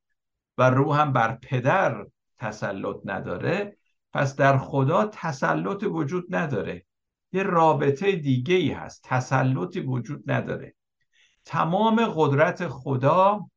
و 0.59 0.71
روح 0.71 1.01
هم 1.01 1.13
بر 1.13 1.39
پدر 1.43 2.07
تسلط 2.39 2.97
نداره 3.05 3.77
پس 4.13 4.37
در 4.37 4.59
خدا 4.59 5.07
تسلط 5.13 5.83
وجود 5.83 6.35
نداره. 6.35 6.85
یه 7.33 7.43
رابطه 7.43 8.13
دیگه 8.13 8.55
ای 8.55 8.71
هست 8.71 9.03
تسلطی 9.05 9.81
وجود 9.81 10.31
نداره. 10.31 10.75
تمام 11.45 12.13
قدرت 12.15 12.69
خدا 12.69 13.51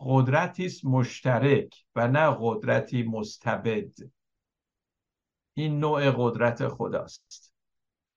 قدرتی 0.00 0.66
است 0.66 0.84
مشترک 0.84 1.84
و 1.96 2.08
نه 2.08 2.36
قدرتی 2.40 3.02
مستبد. 3.02 3.92
این 5.54 5.80
نوع 5.80 6.10
قدرت 6.16 6.68
خداست. 6.68 7.54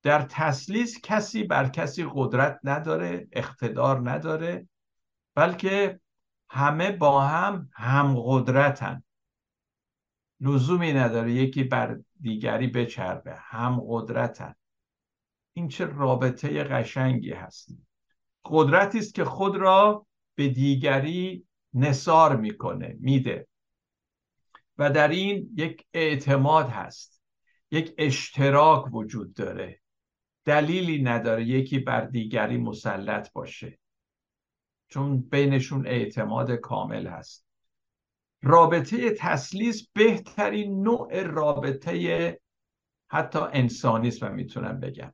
در 0.04 0.22
تسلیس 0.22 1.02
کسی 1.04 1.44
بر 1.44 1.70
کسی 1.70 2.08
قدرت 2.14 2.60
نداره 2.64 3.28
اقتدار 3.32 4.12
نداره 4.12 4.68
بلکه 5.36 6.00
همه 6.50 6.92
با 6.92 7.22
هم 7.22 7.70
هم 7.74 8.16
قدرتن. 8.26 9.04
لزومی 10.40 10.94
نداره 10.94 11.34
یکی 11.34 11.64
بر 11.64 12.00
دیگری 12.22 12.68
بچربه 12.68 13.36
هم 13.36 13.82
قدرتن. 13.88 14.56
این 15.54 15.68
چه 15.68 15.86
رابطه 15.86 16.64
قشنگی 16.64 17.32
هست. 17.34 17.78
قدرتی 18.46 19.00
است 19.00 19.16
که 19.16 19.26
خود 19.26 19.56
را 19.56 20.06
به 20.36 20.48
دیگری 20.48 21.48
نصار 21.74 22.36
می‌کنه 22.36 22.98
میده. 23.00 23.48
و 24.78 24.90
در 24.90 25.08
این 25.08 25.50
یک 25.58 25.86
اعتماد 25.94 26.70
هست. 26.70 27.22
یک 27.72 27.94
اشتراک 27.98 28.94
وجود 28.94 29.34
داره. 29.34 29.82
دلیلی 30.46 31.04
نداره 31.04 31.46
یکی 31.46 31.80
بر 31.80 32.02
دیگری 32.02 32.58
مسلط 32.58 33.34
باشه. 33.34 33.80
چون 34.88 35.22
بینشون 35.22 35.88
اعتماد 35.88 36.52
کامل 36.52 37.08
هست. 37.08 37.46
رابطه 38.42 39.12
تسلیس 39.12 39.88
بهترین 39.94 40.84
نوع 40.84 41.24
رابطه 41.24 42.40
حتی 43.08 43.40
انسانیست 43.40 44.24
من 44.24 44.34
می‌تونم 44.34 44.80
بگم. 44.80 45.14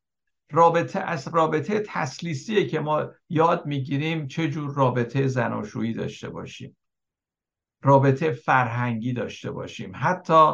رابطه 0.52 1.00
از 1.00 1.28
رابطه 1.28 1.80
تسلیسیه 1.80 2.68
که 2.68 2.80
ما 2.80 3.12
یاد 3.30 3.66
می‌گیریم 3.66 4.28
چه 4.28 4.50
جور 4.50 4.74
رابطه 4.74 5.28
زناشویی 5.28 5.94
داشته 5.94 6.30
باشیم. 6.30 6.78
رابطه 7.82 8.32
فرهنگی 8.32 9.14
داشته 9.14 9.52
باشیم. 9.52 9.92
حتی 9.96 10.54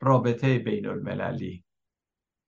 رابطه 0.00 0.58
بین 0.58 0.86
المللی 0.86 1.64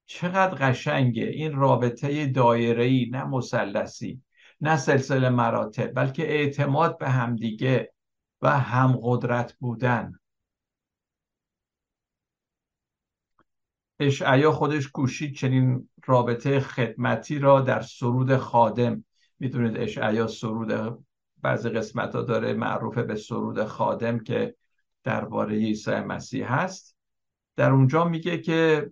چقدر 0.07 0.55
قشنگه. 0.55 1.25
این 1.25 1.55
رابطه 1.55 2.27
دایره‌ای 2.27 3.11
نه 3.11 3.25
مثلثی 3.25 4.23
نه 4.61 4.77
سلسله 4.77 5.29
مراتب 5.29 5.95
بلکه 5.95 6.23
اعتماد 6.23 6.99
به 6.99 7.09
همدیگه 7.09 7.93
و 8.43 8.59
هم 8.59 8.99
قدرت 9.03 9.53
بودن. 9.53 10.13
اشعیا 14.07 14.53
خودش 14.53 14.89
کوشید 14.89 15.35
چنین 15.35 15.89
رابطه 16.05 16.61
خدمتی 16.61 17.39
را 17.39 17.61
در 17.61 17.81
سرود 17.81 18.37
خادم. 18.37 19.05
می‌دونید 19.39 19.77
اشعیا 19.77 20.27
سرود 20.27 21.05
بعضی 21.43 21.69
قسمت 21.69 22.15
ها 22.15 22.23
داره 22.23 22.55
معروف 22.55 22.99
به 22.99 23.15
سرود 23.15 23.65
خادم 23.65 24.19
که 24.19 24.55
درباره 25.05 25.55
عیسی 25.57 25.91
مسیح 25.91 26.53
هست. 26.53 26.97
در 27.57 27.71
اونجا 27.71 28.05
میگه 28.05 28.39
که 28.39 28.91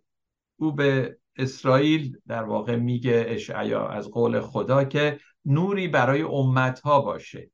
او 0.57 0.72
به 0.72 1.18
اسرائیل 1.37 2.18
در 2.27 2.42
واقع 2.42 2.77
میگه 2.77 3.25
اشعیا 3.29 3.88
از 3.88 4.11
قول 4.11 4.40
خدا 4.40 4.85
که 4.85 5.20
نوری 5.44 5.88
برای 5.88 6.22
امت 6.22 6.81
ها 6.81 7.01
باشه 7.01 7.51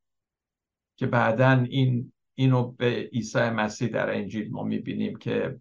که 0.96 1.06
بعدا 1.06 1.50
این 1.70 2.12
اینو 2.34 2.72
به 2.72 3.08
عیسی 3.12 3.50
مسیح 3.50 3.88
در 3.88 4.14
انجیل 4.14 4.50
ما 4.50 4.62
می‌بینیم 4.62 5.16
که 5.16 5.60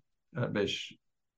بهش 0.54 0.94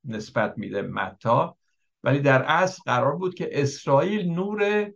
نسبت 0.10 0.54
میده 0.58 0.82
متا. 0.82 1.58
ولی 2.04 2.20
در 2.20 2.44
اصل 2.44 2.82
قرار 2.86 3.16
بود 3.16 3.34
که 3.34 3.50
اسرائیل 3.52 4.32
نور 4.32 4.92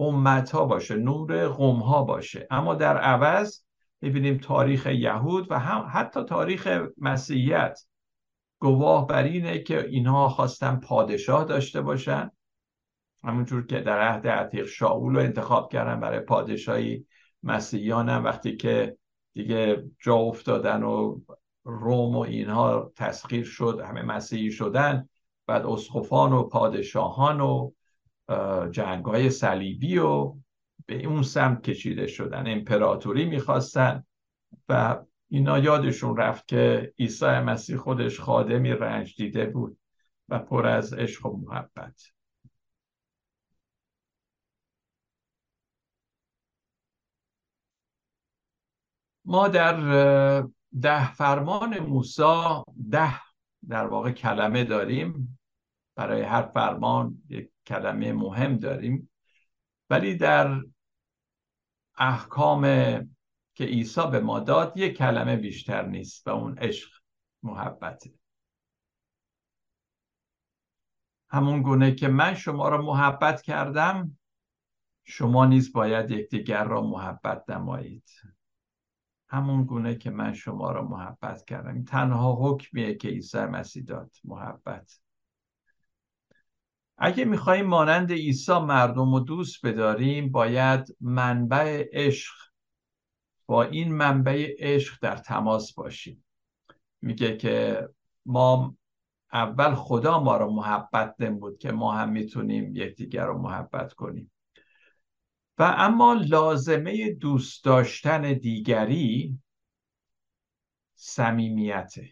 امت 0.00 0.50
ها 0.50 0.64
باشه 0.64 0.96
نور 0.96 1.48
قوم 1.48 1.80
ها 1.80 2.04
باشه. 2.04 2.46
اما 2.50 2.74
در 2.74 2.98
عوض 2.98 3.62
می‌بینیم 4.00 4.38
تاریخ 4.38 4.86
یهود 4.86 5.50
و 5.50 5.58
هم 5.58 5.88
حتی 5.92 6.24
تاریخ 6.24 6.80
مسیحیت 6.98 7.80
گواه 8.58 9.06
بر 9.06 9.22
اینه 9.22 9.58
که 9.58 9.86
اینها 9.86 10.28
خواستن 10.28 10.76
پادشاه 10.76 11.44
داشته 11.44 11.80
باشن. 11.80 12.30
همونجور 13.24 13.66
که 13.66 13.80
در 13.80 14.00
عهد 14.00 14.26
عتیق 14.26 14.66
شاول 14.66 15.14
رو 15.14 15.20
انتخاب 15.20 15.72
کردن 15.72 16.00
برای 16.00 16.20
پادشاهی 16.20 17.06
مسیحیان 17.42 18.08
هم 18.08 18.24
وقتی 18.24 18.56
که 18.56 18.96
دیگه 19.34 19.84
جا 20.00 20.14
افتادن 20.14 20.82
و 20.82 21.20
روم 21.64 22.16
و 22.16 22.18
اینها 22.18 22.92
تسخیر 22.96 23.44
شد 23.44 23.80
همه 23.86 24.02
مسیحی 24.02 24.50
شدن. 24.50 25.08
بعد 25.46 25.66
اسخفان 25.66 26.32
و 26.32 26.42
پادشاهان 26.42 27.40
و 27.40 27.70
جنگ 28.70 29.04
های 29.04 29.30
صلیبی 29.30 29.98
و 29.98 30.34
به 30.86 31.06
اون 31.06 31.22
سمت 31.22 31.62
کشیده 31.62 32.06
شدن. 32.06 32.52
امپراتوری 32.52 33.24
می‌خواستن 33.24 34.04
و 34.68 35.04
اینا 35.28 35.58
یادشون 35.58 36.16
رفت 36.16 36.48
که 36.48 36.92
عیسی 36.98 37.26
مسیح 37.26 37.76
خودش 37.76 38.20
خادمی 38.20 38.70
رنج 38.70 39.16
دیده 39.16 39.46
بود 39.46 39.78
و 40.28 40.38
پر 40.38 40.66
از 40.66 40.92
عشق 40.92 41.26
و 41.26 41.36
محبت. 41.36 42.02
ما 49.24 49.48
در 49.48 50.42
ده 50.80 51.12
فرمان 51.12 51.78
موسا 51.78 52.64
ده 52.90 53.20
در 53.68 53.86
واقع 53.86 54.12
کلمه 54.12 54.64
داریم. 54.64 55.38
برای 55.94 56.22
هر 56.22 56.42
فرمان 56.42 57.22
یک 57.28 57.50
کلمه 57.66 58.12
مهم 58.12 58.56
داریم. 58.56 59.10
ولی 59.90 60.16
در 60.16 60.60
احکام 61.96 62.62
که 63.54 63.64
عیسی 63.64 64.00
به 64.10 64.20
ما 64.20 64.40
داد 64.40 64.76
یک 64.76 64.96
کلمه 64.96 65.36
بیشتر 65.36 65.86
نیست 65.86 66.26
و 66.26 66.30
اون 66.30 66.58
عشق 66.58 66.90
محبته. 67.42 68.10
همون 71.30 71.62
گونه 71.62 71.94
که 71.94 72.08
من 72.08 72.34
شما 72.34 72.68
را 72.68 72.82
محبت 72.82 73.42
کردم 73.42 74.18
شما 75.04 75.46
نیز 75.46 75.72
باید 75.72 76.10
یکدیگر 76.10 76.64
را 76.64 76.82
محبت 76.82 77.50
نمایید. 77.50 78.10
همون 79.32 79.64
گونه 79.64 79.94
که 79.94 80.10
من 80.10 80.32
شما 80.32 80.72
را 80.72 80.82
محبت 80.82 81.44
کردم. 81.44 81.84
تنها 81.84 82.36
حکمیه 82.40 82.94
که 82.94 83.08
عیسی 83.08 83.38
مسیح 83.38 83.84
داد 83.84 84.10
محبت. 84.24 85.00
اگه 86.98 87.24
میخواییم 87.24 87.66
مانند 87.66 88.12
عیسی 88.12 88.58
مردم 88.58 89.14
و 89.14 89.20
دوست 89.20 89.66
بداریم 89.66 90.32
باید 90.32 90.96
منبع 91.00 91.88
عشق 91.92 92.34
با 93.46 93.62
این 93.62 93.94
منبع 93.94 94.54
عشق 94.58 94.98
در 95.02 95.16
تماس 95.16 95.74
باشیم. 95.74 96.24
میگه 97.00 97.36
که 97.36 97.88
ما 98.26 98.76
اول 99.32 99.74
خدا 99.74 100.20
ما 100.20 100.36
رو 100.36 100.50
محبت 100.50 101.14
نمود 101.18 101.58
که 101.58 101.72
ما 101.72 101.92
هم 101.92 102.08
می‌تونیم 102.08 102.76
یکدیگر 102.76 103.26
رو 103.26 103.38
محبت 103.38 103.92
کنیم. 103.92 104.31
و 105.58 105.74
اما 105.78 106.14
لازمه 106.14 107.12
دوست 107.12 107.64
داشتن 107.64 108.32
دیگری 108.32 109.38
صمیمیته. 110.94 112.10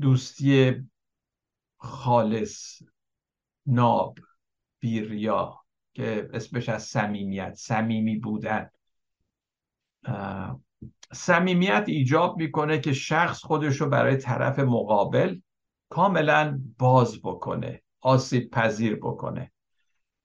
دوستی 0.00 0.74
خالص 1.76 2.82
ناب 3.66 4.18
بیریا 4.80 5.60
که 5.94 6.30
اسمش 6.32 6.68
از 6.68 6.82
صمیمیت 6.82 7.54
صمیمی 7.54 8.16
بودن. 8.18 8.70
صمیمیت 11.12 11.84
ایجاب 11.86 12.36
می‌کنه 12.36 12.80
که 12.80 12.92
شخص 12.92 13.40
خودش 13.44 13.76
رو 13.76 13.88
برای 13.88 14.16
طرف 14.16 14.58
مقابل 14.58 15.40
کاملا 15.88 16.60
باز 16.78 17.22
بکنه 17.22 17.82
آسیب 18.00 18.50
پذیر 18.50 18.96
بکنه. 18.96 19.52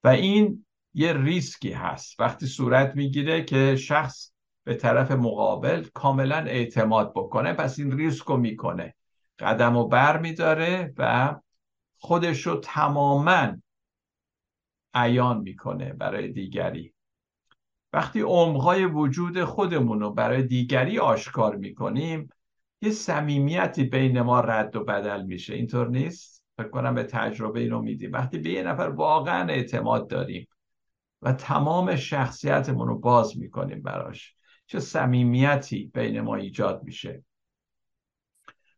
و 0.04 0.08
این 0.08 0.66
یه 0.94 1.13
ریسکی 1.13 1.72
هست. 1.72 2.20
وقتی 2.20 2.46
صورت 2.46 2.96
می‌گیره 2.96 3.44
که 3.44 3.76
شخص 3.76 4.32
به 4.63 4.76
طرف 4.76 5.12
مقابل 5.12 5.86
کاملا 5.94 6.38
اعتماد 6.38 7.12
بکنه 7.16 7.54
پس 7.54 7.80
این 7.80 7.98
ریسک 7.98 8.26
رو 8.26 8.38
می‌کنه. 8.38 8.96
قدم 9.39 9.78
و 9.78 9.88
بر 9.88 10.20
میداره 10.20 10.94
و 10.98 11.36
خودش 11.98 12.48
رو 12.48 12.56
تماما 12.56 13.54
عیان 14.94 15.42
می‌کنه 15.42 15.94
برای 15.94 16.28
دیگری. 16.28 16.94
وقتی 17.94 18.22
عمقهای 18.22 18.86
وجود 18.86 19.44
خودمون 19.44 20.00
رو 20.00 20.13
برای 20.13 20.44
دیگری 20.44 21.00
آشکار 21.00 21.56
می‌کنیم 21.56 22.30
یه 22.82 22.92
صمیمیتی 22.92 23.84
بین 23.84 24.22
ما 24.22 24.39
رد 24.39 24.76
و 24.76 24.84
بدل 24.84 25.24
میشه. 25.24 25.54
اینطور 25.54 25.89
نیست؟ 25.89 26.33
فکر 26.58 26.70
کنم 26.70 26.96
به 26.96 27.04
تجربه 27.04 27.60
اینو 27.60 27.82
میدیم. 27.82 28.12
وقتی 28.13 28.38
به 28.38 28.50
یه 28.50 28.63
نفر 28.63 28.84
واقعا 28.84 29.48
اعتماد 29.50 30.10
داریم 30.10 30.48
و 31.22 31.34
تمام 31.34 31.96
شخصیتمون 31.96 32.88
رو 32.88 33.00
باز 33.00 33.38
می‌کنیم 33.38 33.82
براش 33.82 34.36
چه 34.68 34.80
صمیمیتی 34.80 35.92
بین 35.94 36.22
ما 36.22 36.36
ایجاد 36.36 36.84
میشه. 36.84 37.24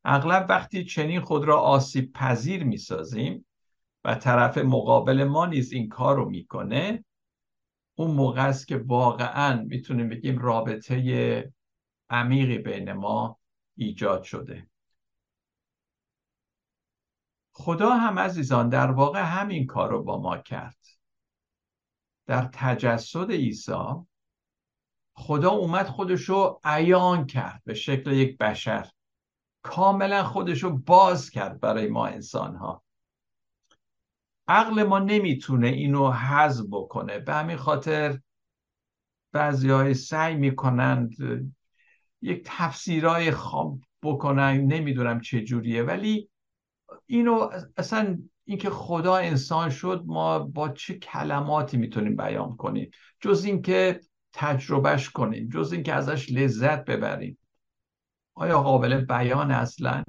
اغلب 0.05 0.45
وقتی 0.49 0.83
چنین 0.83 1.21
خود 1.21 1.45
را 1.45 1.59
آسیب 1.59 2.13
پذیر 2.13 2.63
می‌سازیم 2.63 3.45
و 4.03 4.15
طرف 4.15 4.57
مقابل 4.57 5.23
ما 5.23 5.45
نیز 5.45 5.71
این 5.71 5.89
کار 5.89 6.15
رو 6.15 6.29
می‌کنه 6.29 7.05
اون 7.95 8.11
موقع 8.11 8.47
است 8.47 8.67
که 8.67 8.77
واقعا 8.77 9.61
می‌تونیم 9.61 10.09
بگیم 10.09 10.37
رابطه 10.37 11.53
عمیقی 12.09 12.57
بین 12.57 12.93
ما 12.93 13.39
ایجاد 13.75 14.23
شده. 14.23 14.67
خدا 17.57 17.89
هم 17.95 18.19
عزیزان 18.19 18.69
در 18.69 18.91
واقع 18.91 19.21
همین 19.21 19.65
کار 19.65 19.89
رو 19.89 20.03
با 20.03 20.21
ما 20.21 20.37
کرد. 20.37 20.77
در 22.25 22.49
تجسد 22.53 23.31
عیسی 23.31 23.71
خدا 25.13 25.49
اومد 25.49 25.87
خودش 25.87 26.21
رو 26.21 26.59
عیان 26.63 27.25
کرد 27.25 27.61
به 27.65 27.73
شکل 27.73 28.11
یک 28.11 28.37
بشر. 28.37 28.91
کاملا 29.61 30.23
خودش 30.23 30.63
رو 30.63 30.77
باز 30.77 31.29
کرد 31.29 31.59
برای 31.59 31.87
ما 31.87 32.07
انسان 32.07 32.55
ها 32.55 32.83
عقل 34.47 34.83
ما 34.83 34.99
نمی‌تونه 34.99 35.67
اینو 35.67 36.11
حذف 36.11 36.65
بکنه. 36.71 37.19
به 37.19 37.33
همین 37.33 37.57
خاطر 37.57 38.19
بعضی 39.31 39.69
های 39.69 39.93
سعی 39.93 40.35
می‌کنند 40.35 41.15
یک 42.21 42.41
تفسیرهای 42.45 43.31
خواب 43.31 43.79
بکنن. 44.03 44.61
نمی‌دونم 44.61 45.21
چه 45.21 45.43
جوریه. 45.43 45.83
ولی 45.83 46.29
اینو 47.05 47.49
اصلا 47.77 48.17
اینکه 48.45 48.69
خدا 48.69 49.15
انسان 49.15 49.69
شد 49.69 50.03
ما 50.05 50.39
با 50.39 50.69
چه 50.69 50.93
کلماتی 50.93 51.77
می‌تونیم 51.77 52.15
بیان 52.15 52.55
کنیم؟ 52.55 52.91
جز 53.21 53.45
اینکه 53.45 53.99
تجربهش 54.33 55.09
کنیم 55.09 55.49
جز 55.49 55.73
اینکه 55.73 55.93
ازش 55.93 56.31
لذت 56.31 56.85
ببریم. 56.85 57.37
آیا 58.35 58.61
قابل 58.61 59.05
بیان 59.05 59.51
اصلا؟ 59.51 60.03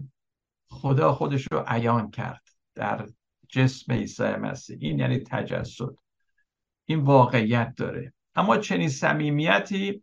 خدا 0.70 1.12
خودش 1.12 1.46
رو 1.52 1.64
عیان 1.66 2.10
کرد 2.10 2.42
در 2.74 3.06
جسم 3.48 3.92
عیسی 3.92 4.22
مسیح. 4.22 4.78
این 4.80 4.98
یعنی 4.98 5.18
تجسد. 5.18 5.96
این 6.84 7.00
واقعیت 7.00 7.74
داره. 7.76 8.12
اما 8.34 8.56
چنین 8.56 8.88
صمیمیتی 8.88 10.02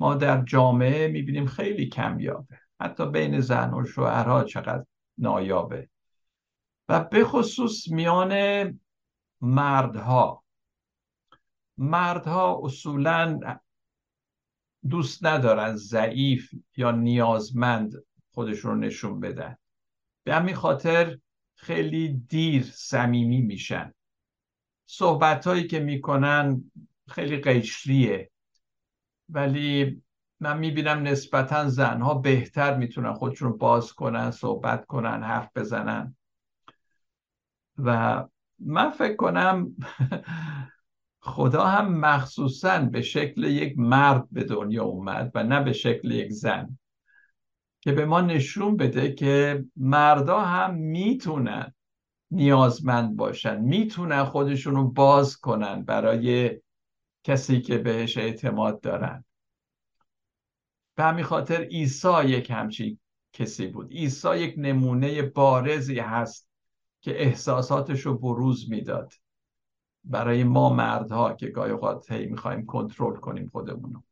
ما 0.00 0.14
در 0.14 0.44
جامعه 0.44 1.08
می‌بینیم 1.08 1.46
خیلی 1.46 1.86
کمیابه. 1.86 2.58
حتی 2.80 3.10
بین 3.10 3.40
زن 3.40 3.74
و 3.74 3.84
شوهرها 3.84 4.44
چقدر 4.44 4.84
نایابه. 5.18 5.88
و 6.88 7.04
به 7.04 7.24
خصوص 7.24 7.88
میان 7.88 8.34
مردها. 9.40 10.44
مردها 11.78 12.60
اصولا 12.64 13.40
دوست 14.88 15.26
ندارن 15.26 15.76
ضعیف 15.76 16.54
یا 16.76 16.90
نیازمند 16.90 17.92
خودشون 18.30 18.70
رو 18.70 18.76
نشون 18.76 19.20
بدن. 19.20 19.56
به 20.24 20.34
همین 20.34 20.54
خاطر 20.54 21.18
خیلی 21.54 22.08
دیر 22.28 22.62
صمیمی 22.62 23.40
میشن. 23.40 23.94
صحبت 24.86 25.46
هایی 25.46 25.66
که 25.66 25.80
می‌کنن 25.80 26.70
خیلی 27.08 27.36
قیشریه 27.36 28.30
ولی 29.28 30.02
من 30.40 30.58
می‌بینم 30.58 31.02
نسبتا 31.02 31.68
زنها 31.68 32.14
بهتر 32.14 32.76
می‌تونن 32.76 33.12
خودشون 33.12 33.56
باز 33.58 33.92
کنن 33.92 34.30
صحبت 34.30 34.86
کنن 34.86 35.22
حرف 35.22 35.50
بزنن. 35.56 36.16
و 37.84 38.24
من 38.58 38.90
فکر 38.90 39.16
کنم 39.16 39.76
خدا 41.20 41.64
هم 41.64 41.98
مخصوصا 41.98 42.78
به 42.78 43.02
شکل 43.02 43.44
یک 43.44 43.78
مرد 43.78 44.28
به 44.30 44.44
دنیا 44.44 44.84
اومد 44.84 45.30
و 45.34 45.44
نه 45.44 45.60
به 45.60 45.72
شکل 45.72 46.10
یک 46.10 46.32
زن 46.32 46.78
که 47.80 47.92
به 47.92 48.04
ما 48.04 48.20
نشون 48.20 48.76
بده 48.76 49.12
که 49.12 49.64
مردا 49.76 50.40
هم 50.40 50.74
می‌تونن 50.74 51.74
نیازمند 52.30 53.16
باشن 53.16 53.60
می‌تونن 53.60 54.24
خودشون 54.24 54.74
رو 54.74 54.90
باز 54.90 55.36
کنن 55.36 55.84
برای 55.84 56.60
کسی 57.24 57.60
که 57.60 57.78
بهش 57.78 58.18
اعتماد 58.18 58.80
دارن. 58.80 59.24
به 60.94 61.02
همین 61.02 61.24
خاطر 61.24 61.62
عیسی 61.62 62.24
یک 62.24 62.50
همچین 62.50 62.98
کسی 63.32 63.66
بود. 63.66 63.92
عیسی 63.92 64.36
یک 64.36 64.54
نمونه 64.58 65.22
بارزی 65.22 65.98
هست 65.98 66.51
که 67.02 67.22
احساساتش 67.22 68.00
رو 68.00 68.18
بروز 68.18 68.70
می‌داد. 68.70 69.12
برای 70.04 70.44
ما 70.44 70.74
مردها 70.74 71.32
که 71.32 71.46
گاهی 71.46 71.72
اوقات 71.72 72.12
هی 72.12 72.26
می‌خوایم 72.26 72.66
کنترل 72.66 73.16
کنیم 73.16 73.48
خودمونو. 73.48 74.02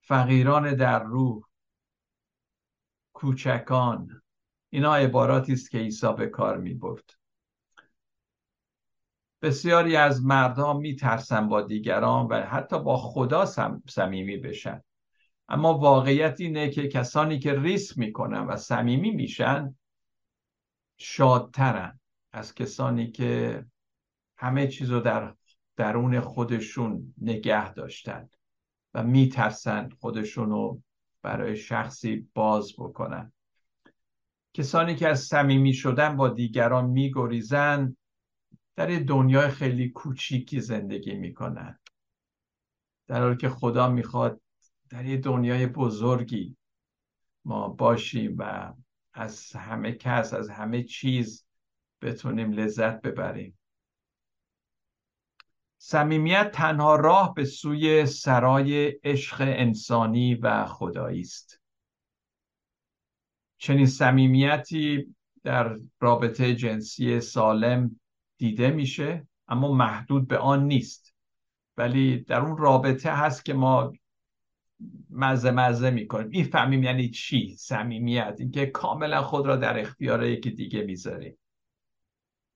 فقیران 0.00 0.74
در 0.74 1.02
روح 1.02 1.44
کوچکان 3.12 4.22
اینا 4.70 4.94
عباراتی 4.94 5.52
است 5.52 5.70
که 5.70 5.78
عیسی 5.78 6.12
به 6.12 6.26
کار 6.26 6.56
می 6.58 6.74
برد 6.74 7.10
بسیاری 9.42 9.96
از 9.96 10.24
مردها 10.24 10.72
میترسن 10.72 11.48
با 11.48 11.62
دیگران 11.62 12.26
و 12.26 12.34
حتی 12.34 12.82
با 12.82 12.96
خدا 12.96 13.46
صمیمی 13.88 14.36
بشن. 14.36 14.82
اما 15.48 15.78
واقعیت 15.78 16.40
اینه 16.40 16.70
که 16.70 16.88
کسانی 16.88 17.38
که 17.38 17.60
ریس 17.60 17.96
می‌کنن 17.96 18.40
و 18.40 18.56
صمیمی 18.56 19.10
میشن 19.10 19.76
شادترن 20.96 22.00
از 22.32 22.54
کسانی 22.54 23.10
که 23.10 23.64
همه 24.36 24.68
چیز 24.68 24.90
رو 24.90 25.00
در 25.00 25.34
درون 25.76 26.20
خودشون 26.20 27.14
نگه 27.20 27.72
داشتن 27.72 28.28
و 28.94 29.02
میترسن 29.02 29.88
خودشون 30.00 30.50
رو 30.50 30.82
برای 31.22 31.56
شخصی 31.56 32.28
باز 32.34 32.72
بکنن. 32.78 33.32
کسانی 34.54 34.94
که 34.94 35.08
از 35.08 35.20
صمیمی 35.20 35.74
شدن 35.74 36.16
با 36.16 36.28
دیگران 36.28 36.86
میگریزن 36.86 37.96
در 38.76 38.86
دنیای 38.86 39.48
خیلی 39.48 39.88
کوچیکی 39.88 40.60
زندگی 40.60 41.14
می‌کنن. 41.14 41.78
در 43.06 43.22
حالی 43.22 43.36
که 43.36 43.48
خدا 43.48 43.88
می‌خواد 43.88 44.40
در 44.90 45.04
یه 45.04 45.16
دنیای 45.16 45.66
بزرگی 45.66 46.56
ما 47.44 47.68
باشیم 47.68 48.34
و 48.38 48.74
از 49.12 49.52
همه 49.56 49.92
کس 49.92 50.34
از 50.34 50.50
همه 50.50 50.82
چیز 50.82 51.46
بتونیم 52.02 52.52
لذت 52.52 53.00
ببریم. 53.00 53.58
صمیمیت 55.78 56.50
تنها 56.50 56.96
راه 56.96 57.34
به 57.34 57.44
سوی 57.44 58.06
سرای 58.06 58.86
عشق 58.88 59.40
انسانی 59.40 60.34
و 60.34 60.66
خدایی 60.66 61.20
است. 61.20 61.60
چنین 63.58 63.86
صمیمیتی 63.86 65.14
در 65.44 65.78
رابطه 66.00 66.54
جنسی 66.54 67.20
سالم 67.20 68.00
دیده 68.36 68.70
میشه 68.70 69.26
اما 69.48 69.72
محدود 69.72 70.28
به 70.28 70.38
آن 70.38 70.64
نیست. 70.64 71.14
ولی 71.76 72.20
در 72.20 72.40
اون 72.40 72.56
رابطه 72.56 73.12
هست 73.12 73.44
که 73.44 73.54
ما 73.54 73.92
مزه 75.10 75.50
مزه 75.50 75.90
می‌کنیم. 75.90 76.28
این 76.30 76.44
فهمیم 76.44 76.82
یعنی 76.82 77.10
چی؟ 77.10 77.56
صمیمیت. 77.58 78.36
اینکه 78.38 78.66
کاملا 78.66 79.22
خود 79.22 79.46
را 79.46 79.56
در 79.56 79.80
اختیار 79.80 80.26
یکی 80.26 80.50
دیگه 80.50 80.82
می‌ذاریم. 80.82 81.38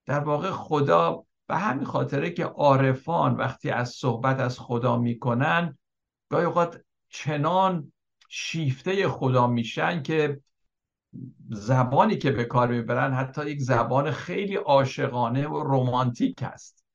در 0.07 0.21
واقع 0.21 0.51
خدا 0.51 1.25
به 1.47 1.57
همین 1.57 1.85
خاطره 1.85 2.31
که 2.31 2.45
عارفان 2.45 3.37
وقتی 3.37 3.71
از 3.71 3.91
صحبت 3.91 4.41
از 4.41 4.59
خدا 4.59 4.99
می‌کنن 4.99 5.79
گاهی 6.29 6.45
اوقات 6.45 6.85
چنان 7.09 7.93
شیفته 8.29 9.09
خدا 9.09 9.47
میشن 9.47 10.03
که 10.03 10.41
زبانی 11.51 12.17
که 12.17 12.31
به 12.31 12.45
کار 12.45 12.69
می‌برن 12.69 13.13
حتی 13.13 13.51
یک 13.51 13.61
زبان 13.61 14.11
خیلی 14.11 14.57
عاشقانه 14.57 15.49
و 15.49 15.63
رومانتیک 15.63 16.43
است 16.43 16.87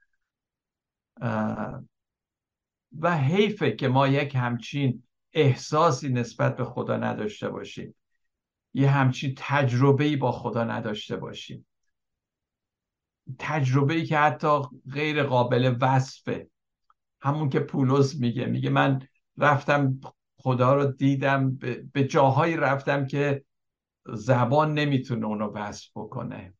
و 3.00 3.18
حیفه 3.18 3.72
که 3.72 3.88
ما 3.88 4.08
یک 4.08 4.36
همچین 4.36 5.04
احساسی 5.38 6.10
نسبت 6.10 6.58
به 6.58 6.66
خدا 6.66 6.98
نداشته 6.98 7.50
باشیم. 7.50 7.96
یه 8.74 8.90
همچین 8.90 9.34
تجربه 9.38 10.18
با 10.18 10.32
خدا 10.32 10.64
نداشته 10.64 11.18
باشیم. 11.18 11.68
تجربه 13.40 13.94
ای 13.94 14.06
که 14.06 14.18
حتی 14.18 14.62
غیر 14.94 15.24
قابل 15.24 15.78
وصفه. 15.82 16.50
همون 17.22 17.50
که 17.50 17.60
پولس 17.60 18.16
میگه. 18.16 18.46
میگه 18.46 18.70
من 18.70 19.08
رفتم 19.38 20.00
خدا 20.38 20.76
رو 20.76 20.92
دیدم. 20.92 21.56
به 21.94 22.04
جاهایی 22.04 22.58
رفتم 22.58 23.06
که 23.06 23.46
زبان 24.06 24.74
نمی‌تونه 24.74 25.26
اونو 25.26 25.52
وصف 25.52 25.90
بکنه. 25.96 26.54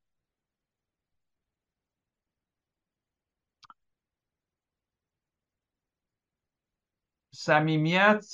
صمیمیت 7.34 8.26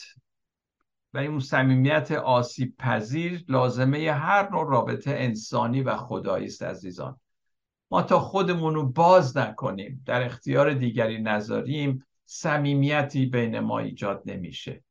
و 1.13 1.17
اون 1.17 1.39
صمیمیت 1.39 2.11
آسیب 2.11 2.75
پذیر 2.77 3.45
لازمه 3.47 4.11
هر 4.11 4.49
نوع 4.49 4.69
رابطه 4.69 5.11
انسانی 5.11 5.81
و 5.81 5.97
خدایی 5.97 6.45
است 6.45 6.63
عزیزان. 6.63 7.19
ما 7.91 8.01
تا 8.01 8.19
خودمون 8.19 8.75
رو 8.75 8.91
باز 8.91 9.37
نکنیم 9.37 10.03
در 10.05 10.25
اختیار 10.25 10.73
دیگری 10.73 11.21
نذاریم 11.21 12.05
صمیمیتی 12.25 13.25
بین 13.25 13.59
ما 13.59 13.79
ایجاد 13.79 14.23
نمیشه. 14.25 14.83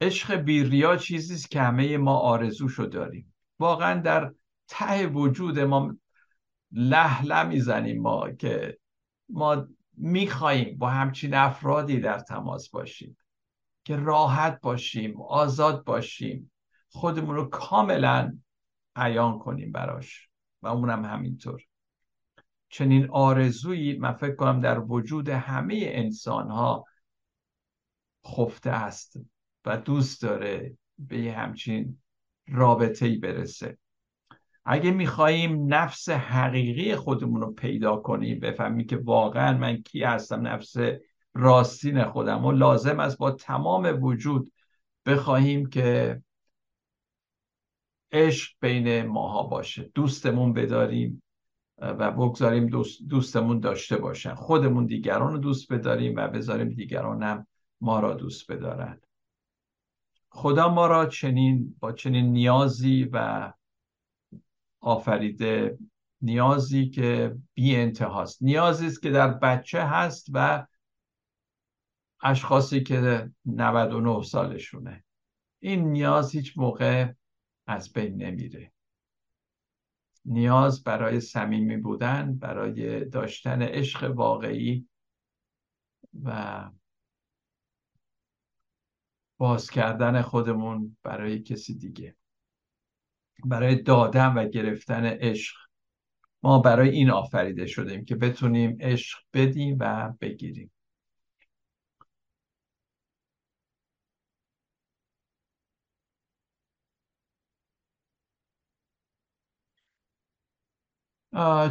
عشق 0.00 0.34
بیریا 0.34 0.96
چیزی 0.96 1.34
است 1.34 1.50
که 1.50 1.60
همه 1.60 1.96
ما 1.96 2.16
آرزوشو 2.16 2.84
داریم. 2.84 3.34
واقعا 3.58 4.00
در 4.00 4.34
ته 4.68 5.06
وجود 5.06 5.58
ما 5.58 5.96
لح 6.72 7.46
می‌زنیم 7.46 8.02
ما 8.02 8.30
که 8.30 8.78
ما 9.28 9.68
میخواییم 9.96 10.78
با 10.78 10.90
همچین 10.90 11.34
افرادی 11.34 12.00
در 12.00 12.18
تماس 12.18 12.70
باشیم 12.70 13.16
که 13.84 13.96
راحت 13.96 14.60
باشیم 14.60 15.20
آزاد 15.20 15.84
باشیم 15.84 16.52
خودمون 16.88 17.36
رو 17.36 17.44
کاملا 17.44 18.38
عیان 18.96 19.38
کنیم 19.38 19.72
براش 19.72 20.28
و 20.62 20.68
اونم 20.68 21.04
همینطور. 21.04 21.62
چنین 22.68 23.10
آرزویی 23.10 23.98
من 23.98 24.12
فکر 24.12 24.34
کنم 24.34 24.60
در 24.60 24.78
وجود 24.78 25.28
همه 25.28 25.80
انسان 25.84 26.50
ها 26.50 26.84
خفته 28.26 28.70
است 28.70 29.16
و 29.64 29.76
دوست 29.76 30.22
داره 30.22 30.78
به 30.98 31.18
یه 31.18 31.38
همچین 31.38 32.02
رابطه 32.48 33.06
ای 33.06 33.18
برسه. 33.18 33.78
اگه 34.64 34.90
میخواییم 34.90 35.74
نفس 35.74 36.08
حقیقی 36.08 36.94
خودمون 36.96 37.40
رو 37.40 37.52
پیدا 37.52 37.96
کنیم 37.96 38.40
بفهمیم 38.40 38.86
که 38.86 38.96
واقعا 38.96 39.58
من 39.58 39.76
کی 39.76 40.02
هستم 40.02 40.46
نفس 40.46 40.76
راستین 41.34 42.04
خودم. 42.04 42.44
و 42.44 42.52
لازم 42.52 43.00
است 43.00 43.18
با 43.18 43.30
تمام 43.30 44.02
وجود 44.02 44.52
بخواهیم 45.06 45.66
که 45.66 46.22
عشق 48.12 48.52
بین 48.60 49.06
ماها 49.06 49.42
باشه. 49.42 49.90
دوستمون 49.94 50.52
بداریم 50.52 51.22
و 51.78 52.10
بگذاریم 52.10 52.66
دوست 52.66 53.02
دوستمون 53.08 53.60
داشته 53.60 53.96
باشن. 53.96 54.34
خودمون 54.34 54.86
دیگران 54.86 55.32
رو 55.32 55.38
دوست 55.38 55.72
بداریم 55.72 56.16
و 56.16 56.28
بذاریم 56.28 56.68
دیگران 56.68 57.22
هم 57.22 57.46
ما 57.80 58.00
را 58.00 58.14
دوست 58.14 58.52
بدارن. 58.52 59.00
خدا 60.28 60.68
ما 60.74 60.86
را 60.86 61.06
چنین 61.06 61.76
با 61.80 61.92
چنین 61.92 62.32
نیازی 62.32 63.08
و 63.12 63.52
آفریده 64.84 65.78
نیازی 66.22 66.88
که 66.88 67.36
بی 67.54 67.76
انتهاست. 67.76 68.42
نیازی 68.42 68.86
است 68.86 69.02
که 69.02 69.10
در 69.10 69.28
بچه 69.28 69.82
هست 69.82 70.26
و 70.32 70.66
اشخاصی 72.22 72.82
که 72.82 73.30
99 73.46 74.22
سالشونه. 74.22 75.04
این 75.62 75.92
نیاز 75.92 76.32
هیچ 76.32 76.58
موقع 76.58 77.12
از 77.66 77.92
بین 77.92 78.22
نمیره. 78.22 78.72
نیاز 80.24 80.84
برای 80.84 81.20
صمیمی 81.20 81.76
بودن 81.76 82.34
برای 82.34 83.04
داشتن 83.04 83.62
عشق 83.62 84.10
واقعی 84.14 84.88
و 86.22 86.70
باز 89.38 89.70
کردن 89.70 90.22
خودمون 90.22 90.96
برای 91.02 91.42
کسی 91.42 91.74
دیگه. 91.74 92.16
برای 93.44 93.82
دادن 93.82 94.26
و 94.34 94.48
گرفتن 94.48 95.04
عشق. 95.06 95.56
ما 96.42 96.58
برای 96.58 96.88
این 96.90 97.10
آفریده 97.10 97.66
شدیم 97.66 98.04
که 98.04 98.16
بتونیم 98.16 98.76
عشق 98.80 99.18
بدیم 99.34 99.76
و 99.80 100.12
بگیریم. 100.20 100.70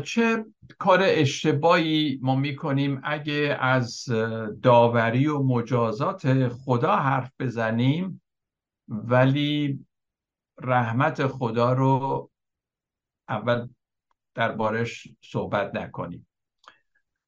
چه 0.04 0.46
کار 0.78 1.00
اشتباهی 1.04 2.20
ما 2.22 2.36
می‌کنیم 2.36 3.02
اگه 3.04 3.58
از 3.60 4.06
داوری 4.64 5.28
و 5.28 5.44
مجازات 5.44 6.48
خدا 6.50 6.96
حرف 6.96 7.32
بزنیم 7.40 8.22
ولی 8.88 9.86
رحمت 10.62 11.28
خدا 11.28 11.74
رو 11.74 12.30
اول 13.30 13.68
دربارش 14.34 15.08
صحبت 15.22 15.76
نکنیم. 15.76 16.28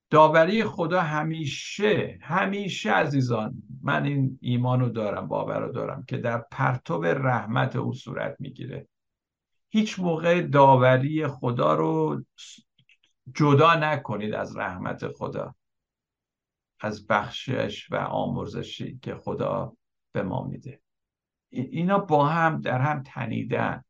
داوری 0.10 0.64
خدا 0.64 1.02
همیشه 1.02 2.20
همیشه 2.22 2.92
عزیزان 2.92 3.64
من 3.82 4.06
این 4.06 4.40
ایمان 4.42 4.80
رو 4.80 4.90
دارم 4.90 5.28
باور 5.28 5.60
رو 5.60 5.72
دارم 5.72 6.04
که 6.08 6.18
در 6.18 6.46
پرتو 6.52 7.02
رحمت 7.02 7.76
او 7.76 7.94
صورت 7.94 8.36
می‌گیره. 8.40 8.88
هیچ 9.70 10.00
موقع 10.00 10.42
داوری 10.42 11.28
خدا 11.28 11.74
رو 11.74 12.24
جدا 13.36 13.76
نکنید 13.76 14.34
از 14.34 14.58
رحمت 14.58 15.08
خدا 15.08 15.56
از 16.80 17.08
بخشش 17.08 17.92
و 17.92 17.96
آمرزشی 17.96 19.00
که 19.02 19.16
خدا 19.16 19.74
به 20.12 20.24
ما 20.24 20.44
میده. 20.44 20.82
اینا 21.50 22.00
با 22.00 22.28
هم 22.28 22.62
در 22.62 22.82
هم 22.82 23.04
تنیدن. 23.04 23.84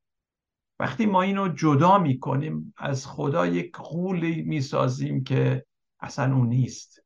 وقتی 0.80 1.06
ما 1.06 1.22
اینو 1.22 1.48
جدا 1.48 1.98
می‌کنیم 1.98 2.74
از 2.78 3.08
خدا 3.08 3.48
یک 3.48 3.76
قولی 3.76 4.42
می‌سازیم 4.42 5.24
که 5.24 5.66
اصلا 6.00 6.36
اون 6.36 6.48
نیست. 6.48 7.04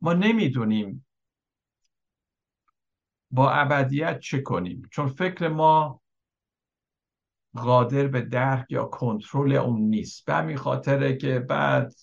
ما 0.00 0.12
نمی‌دونیم 0.12 1.06
با 3.30 3.50
ابدیت 3.50 4.20
چه 4.20 4.40
کنیم. 4.42 4.82
چون 4.92 5.06
فکر 5.06 5.48
ما 5.48 6.02
قادر 7.54 8.06
به 8.06 8.20
درک 8.20 8.66
یا 8.70 8.84
کنترل 8.84 9.52
اون 9.52 9.80
نیست. 9.80 10.24
به 10.26 10.34
همین 10.34 10.56
خاطره 10.56 11.16
که 11.16 11.38
بعد 11.38 11.94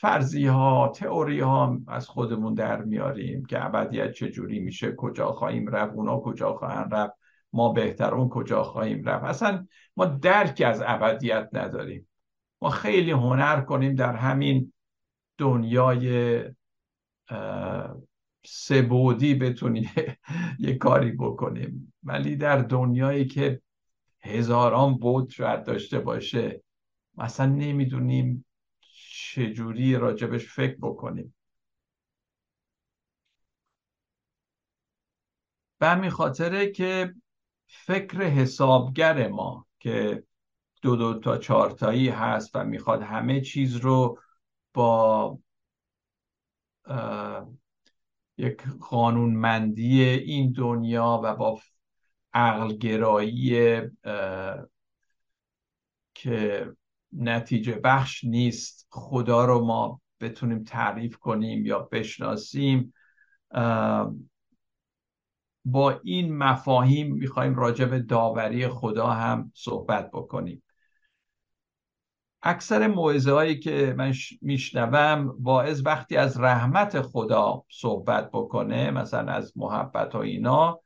فرضی 0.00 0.46
ها 0.46 0.92
تئوری 0.94 1.40
ها 1.40 1.78
از 1.88 2.08
خودمون 2.08 2.54
در 2.54 2.82
میاریم 2.82 3.44
که 3.44 3.64
ابدیت 3.64 4.12
چجوری 4.12 4.58
میشه 4.58 4.94
کجا 4.96 5.32
خواهیم 5.32 5.68
رفت 5.68 5.94
اونا 5.94 6.20
کجا 6.20 6.54
خواهند 6.54 6.94
رفت 6.94 7.14
ما 7.52 7.72
بهتر 7.72 8.14
اون 8.14 8.28
کجا 8.28 8.62
خواهیم 8.62 9.04
رفت. 9.04 9.24
اصلا 9.24 9.66
ما 9.96 10.04
درکی 10.04 10.64
از 10.64 10.82
ابدیت 10.86 11.48
نداریم. 11.52 12.08
ما 12.62 12.70
خیلی 12.70 13.10
هنر 13.10 13.60
کنیم 13.60 13.94
در 13.94 14.16
همین 14.16 14.72
دنیای 15.38 16.44
سبودی 18.44 19.34
بتونیم 19.34 19.90
یه 20.58 20.74
کاری 20.74 21.12
بکنیم. 21.12 21.92
ولی 22.02 22.36
در 22.36 22.58
دنیایی 22.58 23.26
که 23.26 23.62
هزاران 24.20 24.96
بود 24.96 25.30
شاید 25.30 25.64
داشته 25.64 25.98
باشه 25.98 26.62
مثلا 27.16 27.46
نمی‌دونیم 27.46 28.44
چجوری 29.34 29.96
راجبش 29.96 30.46
فکر 30.46 30.76
بکنیم. 30.82 31.34
به 35.78 35.86
همین 35.86 36.10
خاطره 36.10 36.72
که 36.72 37.14
فکر 37.66 38.22
حسابگر 38.22 39.28
ما 39.28 39.66
که 39.78 40.24
دو 40.82 40.96
دو 40.96 41.18
تا 41.18 41.38
چارتایی 41.38 42.08
هست 42.08 42.50
و 42.56 42.64
می‌خواد 42.64 43.02
همه 43.02 43.40
چیز 43.40 43.76
رو 43.76 44.18
با 44.74 45.38
یک 48.38 48.62
قانونمندی 48.80 50.02
این 50.02 50.52
دنیا 50.52 51.20
و 51.24 51.34
با 51.36 51.60
عقلگرایی 52.32 53.80
که 56.14 56.72
نتیجه 57.12 57.72
بخش 57.72 58.24
نیست. 58.24 58.86
خدا 58.90 59.44
رو 59.44 59.64
ما 59.64 60.00
بتونیم 60.20 60.64
تعریف 60.64 61.16
کنیم 61.16 61.66
یا 61.66 61.78
بشناسیم. 61.78 62.94
با 65.64 66.00
این 66.04 66.36
مفاهیم 66.38 67.14
می‌خوایم 67.14 67.54
راجع 67.54 67.84
به 67.84 67.98
داوری 67.98 68.68
خدا 68.68 69.06
هم 69.06 69.52
صحبت 69.54 70.10
بکنیم. 70.10 70.62
اکثر 72.42 72.86
موعظه 72.86 73.32
هایی 73.32 73.58
که 73.58 73.94
من 73.98 74.14
میشنوم 74.42 75.36
واعظ 75.40 75.82
وقتی 75.84 76.16
از 76.16 76.40
رحمت 76.40 77.00
خدا 77.00 77.64
صحبت 77.70 78.30
بکنه 78.30 78.90
مثلا 78.90 79.32
از 79.32 79.52
محبت 79.56 80.14
و 80.14 80.18
اینا 80.18 80.80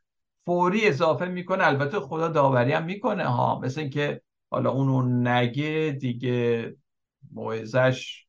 فوری 0.47 0.89
اضافه 0.89 1.27
می‌کنه. 1.27 1.67
البته 1.67 2.01
خدا 2.01 2.29
داوری 2.29 2.73
هم 2.73 2.85
می‌کنه 2.85 3.25
ها. 3.25 3.61
مثل 3.61 3.81
اینکه 3.81 4.23
حالا 4.53 4.71
اونو 4.71 5.03
نگه 5.03 5.97
دیگه 6.01 6.77
موعظش 7.33 8.27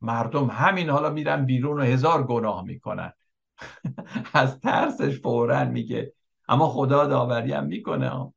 مردم 0.00 0.46
همین 0.46 0.90
حالا 0.90 1.10
میرن 1.10 1.46
بیرون 1.46 1.80
و 1.80 1.84
هزار 1.84 2.26
گناه 2.26 2.64
می‌کنن. 2.64 3.12
از 4.34 4.60
ترسش 4.60 5.20
فورا 5.20 5.64
میگه. 5.64 6.12
اما 6.48 6.68
خدا 6.68 7.06
داوری 7.06 7.52
هم 7.52 7.66
می‌کنه. 7.66 8.32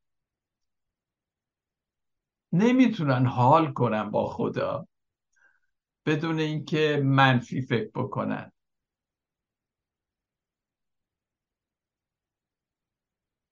نمی‌تونن 2.53 3.25
حال 3.25 3.73
کنن 3.73 4.11
با 4.11 4.27
خدا. 4.29 4.87
بدون 6.05 6.39
اینکه 6.39 7.01
منفی 7.05 7.61
فکر 7.61 7.91
بکنن. 7.95 8.51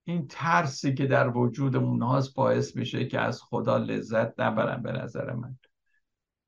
این 0.08 0.28
ترسی 0.28 0.94
که 0.94 1.06
در 1.06 1.38
وجود 1.38 1.76
هاست 2.02 2.36
باعث 2.36 2.76
میشه 2.76 3.06
که 3.06 3.20
از 3.20 3.42
خدا 3.42 3.78
لذت 3.78 4.40
نبرن 4.40 4.82
به 4.82 4.92
نظر 4.92 5.34
من. 5.34 5.58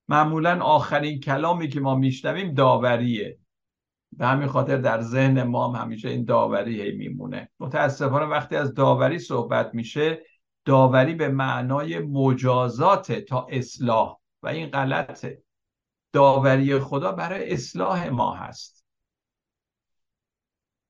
معمولا 0.07 0.63
آخرین 0.63 1.19
کلامی 1.19 1.67
که 1.67 1.79
ما 1.79 1.95
میشنویم 1.95 2.53
داوریه. 2.53 3.39
به 4.11 4.27
همین 4.27 4.47
خاطر 4.47 4.77
در 4.77 5.01
ذهن 5.01 5.43
ما 5.43 5.67
هم 5.67 5.81
همیشه 5.81 6.09
این 6.09 6.25
داوری 6.25 6.81
هی 6.81 6.91
میمونه. 6.91 7.49
متاسفانه 7.59 8.25
وقتی 8.25 8.55
از 8.55 8.73
داوری 8.73 9.19
صحبت 9.19 9.73
میشه 9.73 10.23
داوری 10.65 11.15
به 11.15 11.29
معنای 11.29 11.99
مجازات 11.99 13.11
تا 13.11 13.47
اصلاح. 13.49 14.17
و 14.43 14.47
این 14.47 14.69
غلطه. 14.69 15.43
داوری 16.13 16.79
خدا 16.79 17.11
برای 17.11 17.53
اصلاح 17.53 18.09
ما 18.09 18.33
هست. 18.33 18.78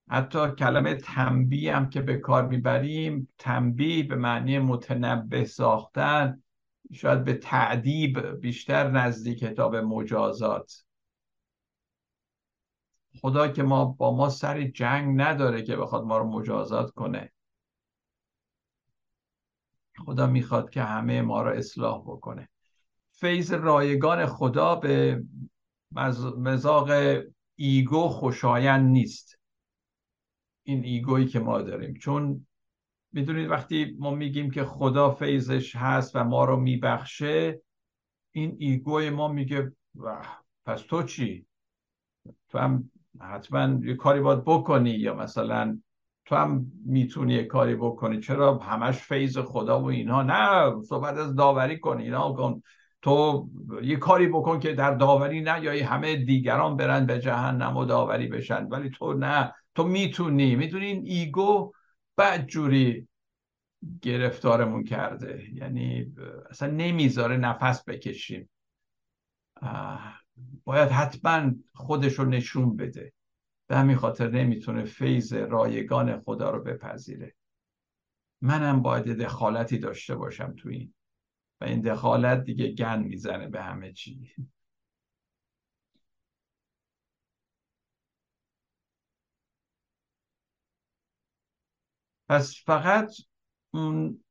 حتی 0.09 0.51
کلمه 0.51 0.95
تنبیه 0.95 1.75
هم 1.75 1.89
که 1.89 2.01
به 2.01 2.17
کار 2.17 2.47
می‌بریم 2.47 3.29
تنبیه 3.37 4.03
به 4.03 4.15
معنی 4.15 4.59
متنبه 4.59 5.45
ساختن 5.45 6.43
شاید 6.93 7.23
به 7.23 7.33
تعدیب 7.33 8.19
بیشتر 8.19 8.91
نزدیک 8.91 9.43
به 9.43 9.81
مجازات. 9.81 10.85
خدا 13.21 13.47
که 13.47 13.63
ما 13.63 13.85
با 13.85 14.15
ما 14.15 14.29
سر 14.29 14.63
جنگ 14.63 15.21
نداره 15.21 15.63
که 15.63 15.75
بخواد 15.75 16.03
ما 16.03 16.17
رو 16.17 16.25
مجازات 16.25 16.91
کنه. 16.91 17.31
خدا 20.05 20.27
می‌خواد 20.27 20.69
که 20.69 20.83
همه 20.83 21.21
ما 21.21 21.41
رو 21.41 21.49
اصلاح 21.51 22.01
بکنه. 22.01 22.49
فیض 23.11 23.53
رایگان 23.53 24.25
خدا 24.25 24.75
به 24.75 25.23
مذاق 26.37 26.89
ego 27.55 28.07
خوشایند 28.07 28.89
نیست. 28.89 29.38
این 30.69 30.83
ego 30.83 31.08
یی 31.08 31.25
که 31.25 31.39
ما 31.39 31.61
داریم. 31.61 31.93
چون 31.93 32.45
می‌دونید 33.11 33.49
وقتی 33.49 33.95
ما 33.99 34.11
میگیم 34.11 34.51
که 34.51 34.63
خدا 34.63 35.11
فیضش 35.11 35.75
هست 35.75 36.15
و 36.15 36.23
ما 36.23 36.45
رو 36.45 36.59
میبخشه 36.59 37.61
این 38.31 38.55
ego 38.59 38.97
ی 38.97 39.09
ما 39.09 39.27
میگه 39.27 39.71
پس 40.65 40.81
تو 40.81 41.03
چی؟ 41.03 41.45
تو 42.49 42.57
هم 42.57 42.91
حتما 43.21 43.85
یه 43.85 43.95
کاری 43.95 44.19
باید 44.19 44.43
بکنی 44.45 44.89
یا 44.89 45.15
مثلا 45.15 45.79
تو 46.25 46.35
هم 46.35 46.71
می‌تونی 46.85 47.33
یه 47.33 47.43
کاری 47.43 47.75
بکنی. 47.75 48.19
چرا 48.19 48.57
همش 48.57 48.95
فیض 48.95 49.37
خدا 49.37 49.81
و 49.81 49.85
اینها؟ 49.85 50.23
نه 50.23 50.81
صحبت 50.83 51.17
از 51.17 51.35
داوری 51.35 51.79
کنی 51.79 52.03
اینا 52.03 52.33
کن. 52.33 52.61
تو 53.01 53.49
یه 53.83 53.95
کاری 53.95 54.27
بکن 54.27 54.59
که 54.59 54.73
در 54.73 54.95
داوری 54.95 55.41
نه 55.41 55.63
یا 55.63 55.87
همه 55.87 56.15
دیگران 56.15 56.77
برن 56.77 57.05
به 57.05 57.19
جهنم 57.19 57.77
و 57.77 57.85
داوری 57.85 58.27
بشن. 58.27 58.65
ولی 58.65 58.89
تو 58.89 59.13
نه. 59.13 59.53
تو 59.75 59.83
می‌تونی 59.83 60.55
می‌تونی 60.55 60.85
این 60.85 61.03
ایگو 61.05 61.73
بعد 62.15 62.47
جوری 62.47 63.07
گرفتارمون 64.01 64.83
کرده. 64.83 65.49
یعنی 65.53 66.13
اصلا 66.49 66.71
نمی‌ذاره 66.71 67.37
نفس 67.37 67.83
بکشیم. 67.83 68.49
باید 70.63 70.89
حتما 70.89 71.51
خودش 71.73 72.13
رو 72.13 72.25
نشون 72.25 72.75
بده. 72.75 73.13
به 73.67 73.77
همین 73.77 73.95
خاطر 73.95 74.29
نمی‌تونه 74.29 74.83
فیض 74.83 75.33
رایگان 75.33 76.19
خدا 76.19 76.49
رو 76.49 76.63
بپذیره. 76.63 77.35
منم 78.41 78.81
باید 78.81 79.07
دخالتی 79.07 79.77
داشته 79.77 80.15
باشم 80.15 80.53
تو 80.57 80.69
این. 80.69 80.93
و 81.61 81.65
این 81.65 81.81
دخالت 81.81 82.43
دیگه 82.43 82.71
گن 82.71 83.03
می‌زنه 83.03 83.47
به 83.47 83.61
همه 83.61 83.93
چی. 83.93 84.33
پس 92.29 92.63
فقط 92.65 93.11
اون 93.73 94.23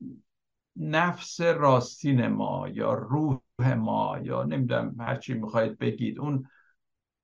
نفس 0.76 1.40
راستین 1.40 2.26
ما 2.28 2.68
یا 2.68 2.92
روح 2.92 3.74
ما 3.76 4.18
یا 4.22 4.42
نمی‌دونم 4.44 4.96
هرچی 5.01 5.34
می‌خواید 5.34 5.78
بگید 5.78 6.18
اون 6.18 6.49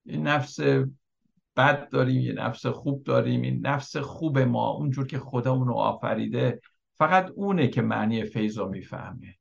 نفس 0.05 0.59
بد 1.57 1.89
داریم 1.89 2.21
یه 2.21 2.33
نفس 2.33 2.65
خوب 2.65 3.03
داریم 3.03 3.41
این 3.41 3.67
نفس 3.67 3.97
خوب 3.97 4.39
ما 4.39 4.69
اونجور 4.69 5.07
که 5.07 5.19
خدا 5.19 5.53
اونو 5.53 5.73
آفریده 5.73 6.61
فقط 6.97 7.31
اونه 7.35 7.67
که 7.67 7.81
معنی 7.81 8.23
فیض 8.23 8.57
رو 8.57 8.69
می‌فهمه. 8.69 9.35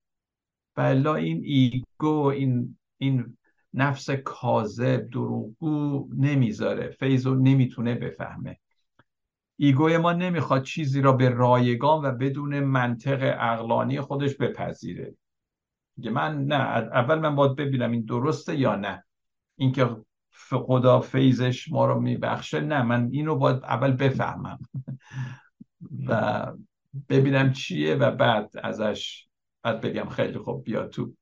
و 0.77 1.09
این 1.09 1.43
ego 1.45 2.25
این 2.25 2.79
این 2.99 3.37
نفس 3.75 4.11
کاذب 4.11 5.11
دروغگو 5.11 6.09
نمی‌ذاره 6.15 6.91
فیض 6.91 7.27
نمی‌تونه 7.27 7.95
بفهمه. 7.95 8.59
ego 9.57 9.88
ی 9.88 9.99
ما 9.99 10.13
نمی‌خواد 10.13 10.63
چیزی 10.63 11.01
را 11.01 11.13
به 11.13 11.29
رایگان 11.29 12.05
و 12.05 12.13
بدون 12.13 12.61
منطق 12.61 13.37
عقلانی 13.41 14.01
خودش 14.01 14.37
بپذیره. 14.37 15.15
من 15.97 16.45
نه 16.45 16.55
اول 16.55 17.19
من 17.19 17.37
باید 17.37 17.57
ببینم 17.57 17.91
این 17.91 18.05
درسته 18.05 18.57
یا 18.57 18.77
نه. 18.77 19.05
اینکه 19.57 19.97
خدا 20.53 21.01
فیضش 21.01 21.73
ما 21.73 21.87
رو 21.87 22.01
میبخشه 22.01 22.61
نه 22.61 22.83
من 22.83 23.09
اینو 23.13 23.37
باید 23.37 23.65
اول 23.65 23.93
بفهمم. 23.93 24.59
و 26.07 26.47
ببینم 27.09 27.53
چیه 27.53 27.95
و 27.95 28.11
بعد 28.11 28.51
ازش 28.63 29.27
بعد 29.63 29.81
بگم 29.81 30.09
خیلی 30.09 30.39
خوب 30.39 30.65
بیا 30.65 30.87
تو. 30.87 31.15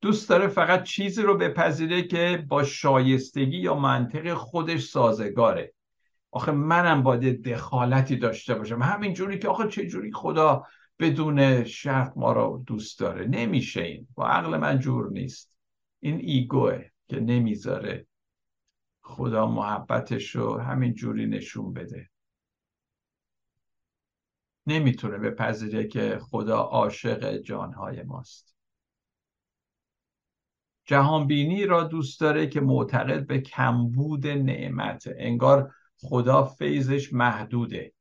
دوست 0.00 0.28
داره 0.28 0.48
فقط 0.48 0.82
چیزی 0.82 1.22
رو 1.22 1.36
بپذیره 1.36 2.02
که 2.02 2.44
با 2.48 2.64
شایستگی 2.64 3.58
یا 3.58 3.74
منطق 3.74 4.34
خودش 4.34 4.84
سازگاره. 4.84 5.72
آخه 6.30 6.52
منم 6.52 7.02
باید 7.02 7.48
دخالتی 7.48 8.16
داشته 8.16 8.54
باشم. 8.54 8.82
همین 8.82 9.14
جوری 9.14 9.38
که 9.38 9.48
آخه 9.48 9.68
چه 9.68 9.86
جوری 9.86 10.12
خدا 10.12 10.66
بدون 10.98 11.64
شرط 11.64 12.12
ما 12.16 12.32
رو 12.32 12.64
دوست 12.66 13.00
داره. 13.00 13.26
نمیشه 13.26 13.82
این. 13.82 14.08
با 14.14 14.28
عقل 14.28 14.56
من 14.56 14.78
جور 14.78 15.10
نیست. 15.10 15.54
این 16.00 16.16
ایگوه 16.16 16.84
که 17.08 17.20
نمی‌ذاره 17.20 18.06
خدا 19.02 19.46
محبتش 19.46 20.36
رو 20.36 20.58
همین 20.58 20.94
جوری 20.94 21.26
نشون 21.26 21.72
بده. 21.72 22.10
نمی‌تونه 24.66 25.18
بپذیره 25.18 25.86
که 25.88 26.18
خدا 26.22 26.58
عاشق 26.58 27.36
جانهای 27.36 28.02
ماست. 28.02 28.56
جهانبینی 30.84 31.66
را 31.66 31.84
دوست 31.84 32.20
داره 32.20 32.46
که 32.46 32.60
معتقد 32.60 33.26
به 33.26 33.40
کمبود 33.40 34.26
نعمت. 34.26 35.08
انگار 35.16 35.74
خدا 36.00 36.44
فیضش 36.44 37.12
محدوده. 37.12 37.92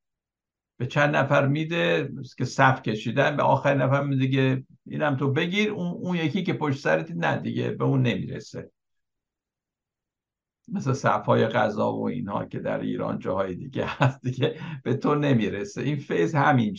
به 0.78 0.88
چند 0.88 1.16
نفر 1.16 1.48
میده 1.48 2.12
که 2.38 2.46
صف 2.46 2.82
کشیدن 2.82 3.38
به 3.38 3.44
آخر 3.44 3.74
نفر 3.74 4.04
میده 4.04 4.28
که 4.28 4.64
اینم 4.86 5.16
تو 5.18 5.32
بگیر 5.32 5.72
اون, 5.72 5.88
اون 5.88 6.16
یکی 6.16 6.44
که 6.44 6.54
پشت 6.54 6.80
سرت 6.80 7.12
نه 7.12 7.38
دیگه 7.38 7.72
به 7.72 7.84
اون 7.84 8.02
نمی‌رسه. 8.02 8.72
مثل 10.68 10.94
صفهای 10.94 11.48
غذا 11.48 11.94
و 11.94 12.08
اینها 12.08 12.46
که 12.46 12.60
در 12.60 12.80
ایران 12.80 13.20
جاهای 13.20 13.56
دیگه 13.56 13.86
هست 13.88 14.22
دیگه 14.22 14.60
به 14.84 14.94
تو 14.94 15.16
نمی‌رسه. 15.16 15.82
این 15.82 15.96
فیض 15.96 16.36
همین 16.36 16.74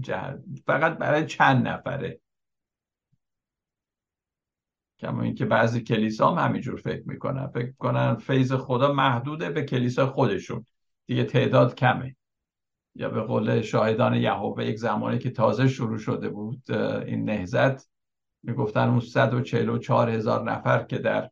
جهر 0.00 0.38
فقط 0.66 0.98
برای 0.98 1.26
چند 1.26 1.68
نفره. 1.68 2.20
کما 5.02 5.22
اینکه 5.22 5.44
بعضی 5.44 5.80
کلیسا 5.80 6.30
هم 6.30 6.48
همینجور 6.48 6.80
فکر 6.80 7.02
می‌کنن. 7.06 7.46
فکر 7.46 7.72
کنن 7.78 8.14
فیض 8.14 8.52
خدا 8.52 8.92
محدوده 8.92 9.50
به 9.50 9.62
کلیسا 9.62 10.06
خودشون. 10.06 10.66
دیگه 11.06 11.24
تعداد 11.24 11.74
کمه. 11.74 12.16
یا 12.94 13.08
به 13.08 13.20
قول 13.20 13.60
شاهدان 13.60 14.14
یهوه 14.14 14.64
یک 14.64 14.78
زمانی 14.78 15.18
که 15.18 15.30
تازه 15.30 15.68
شروع 15.68 15.98
شده 15.98 16.28
بود 16.28 16.62
این 17.06 17.24
نهزت 17.24 17.88
می‌گفتن 18.42 18.88
اون 18.88 19.00
144 19.00 20.10
هزار 20.10 20.50
نفر 20.50 20.82
که 20.82 20.98
در 20.98 21.30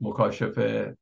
مکاشفه 0.00 0.96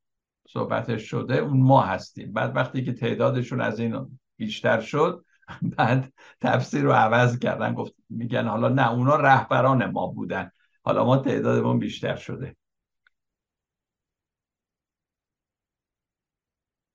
صحبتش 0.48 1.02
شده 1.02 1.36
اون 1.36 1.60
ما 1.60 1.82
هستیم. 1.82 2.32
بعد 2.32 2.56
وقتی 2.56 2.84
که 2.84 2.92
تعدادشون 2.92 3.60
از 3.60 3.80
این 3.80 4.18
بیشتر 4.36 4.80
شد 4.80 5.24
بعد 5.62 6.12
تفسیر 6.40 6.82
رو 6.82 6.92
عوض 6.92 7.38
کردن. 7.38 7.74
گفت 7.74 7.94
میگن 8.10 8.46
حالا 8.46 8.68
نه 8.68 8.92
اونا 8.92 9.16
رهبران 9.16 9.90
ما 9.90 10.06
بودن. 10.06 10.50
حالا 10.84 11.04
ما 11.04 11.16
تعدادمون 11.16 11.78
بیشتر 11.78 12.16
شده. 12.16 12.56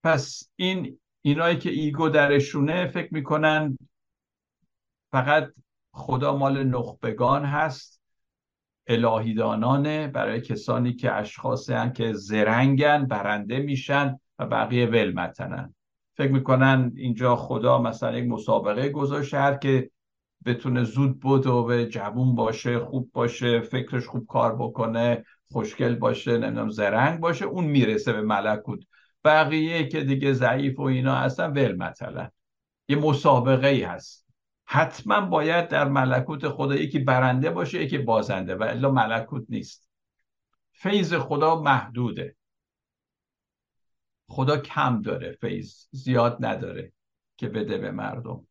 پس 0.03 0.49
این 0.55 0.99
اینایی 1.21 1.57
که 1.57 1.69
ایگو 1.69 2.09
درشونه 2.09 2.87
فکر 2.87 3.13
می‌کنن 3.13 3.77
فقط 5.11 5.53
خدا 5.91 6.37
مال 6.37 6.63
نخبگان 6.63 7.45
هست 7.45 8.01
الهیدانانه 8.87 10.07
برای 10.07 10.41
کسانی 10.41 10.93
که 10.93 11.13
اشخاصی 11.13 11.73
هن 11.73 11.93
که 11.93 12.13
زرنگن 12.13 13.05
برنده 13.05 13.59
میشن 13.59 14.19
و 14.39 14.45
بقیه 14.45 14.85
ولمتنن. 14.85 15.75
فکر 16.17 16.31
می‌کنن 16.31 16.91
اینجا 16.95 17.35
خدا 17.35 17.81
مثلا 17.81 18.17
یک 18.17 18.29
مسابقه 18.29 18.89
گذاشته 18.89 19.37
هر 19.37 19.57
که 19.57 19.91
بتونه 20.45 20.83
زود 20.83 21.19
بود 21.19 21.47
و 21.47 21.63
به 21.63 21.85
جوون 21.85 22.35
باشه 22.35 22.79
خوب 22.79 23.11
باشه 23.13 23.59
فکرش 23.59 24.05
خوب 24.05 24.27
کار 24.27 24.55
بکنه 24.55 25.25
خوشگل 25.51 25.95
باشه 25.95 26.37
نمی‌دونم 26.37 26.69
زرنگ 26.69 27.19
باشه 27.19 27.45
اون 27.45 27.63
می‌رسه 27.65 28.13
به 28.13 28.21
ملکوت. 28.21 28.79
بقیه 29.23 29.87
که 29.87 30.03
دیگه 30.03 30.33
ضعیف 30.33 30.79
و 30.79 30.81
اینا 30.81 31.15
هستن 31.15 31.51
ول 31.51 31.75
مثلا 31.75 32.29
یه 32.87 32.95
مسابقه 32.95 33.67
ای 33.67 33.83
هست. 33.83 34.27
حتما 34.65 35.21
باید 35.21 35.67
در 35.67 35.87
ملکوت 35.89 36.49
خدا 36.49 36.75
یکی 36.75 36.99
برنده 36.99 37.49
باشه 37.49 37.83
یکی 37.83 37.97
بازنده 37.97 38.55
و 38.55 38.63
الا 38.63 38.91
ملکوت 38.91 39.45
نیست. 39.49 39.89
فیض 40.71 41.13
خدا 41.13 41.61
محدوده. 41.61 42.35
خدا 44.29 44.57
کم 44.57 45.01
داره 45.01 45.37
فیض 45.41 45.87
زیاد 45.91 46.37
نداره 46.45 46.93
که 47.37 47.49
بده 47.49 47.77
به 47.77 47.91
مردم. 47.91 48.46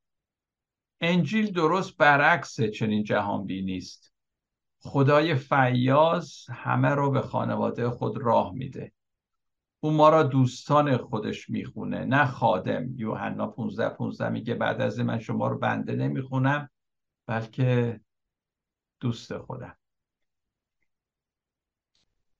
انجیل 1.00 1.52
درست 1.52 1.96
برعکس 1.96 2.60
چنین 2.60 3.04
جهان 3.04 3.46
نیست. 3.46 4.12
خدای 4.78 5.34
فیاض 5.34 6.32
همه 6.50 6.88
رو 6.88 7.10
به 7.10 7.20
خانواده 7.20 7.90
خود 7.90 8.18
راه 8.18 8.52
میده. 8.52 8.92
او 9.80 9.90
ما 9.90 10.08
را 10.08 10.22
دوستان 10.22 10.96
خودش 10.96 11.50
می‌خونه 11.50 12.04
نه 12.04 12.26
خادم. 12.26 12.94
یوحنا 12.96 13.46
15 13.46 13.88
15 13.88 14.28
میگه 14.28 14.54
بعد 14.54 14.80
از 14.80 15.00
من 15.00 15.18
شما 15.18 15.48
رو 15.48 15.58
بنده 15.58 15.96
نمی‌خونم 15.96 16.70
بلکه 17.26 18.00
دوست 19.00 19.38
خودم. 19.38 19.76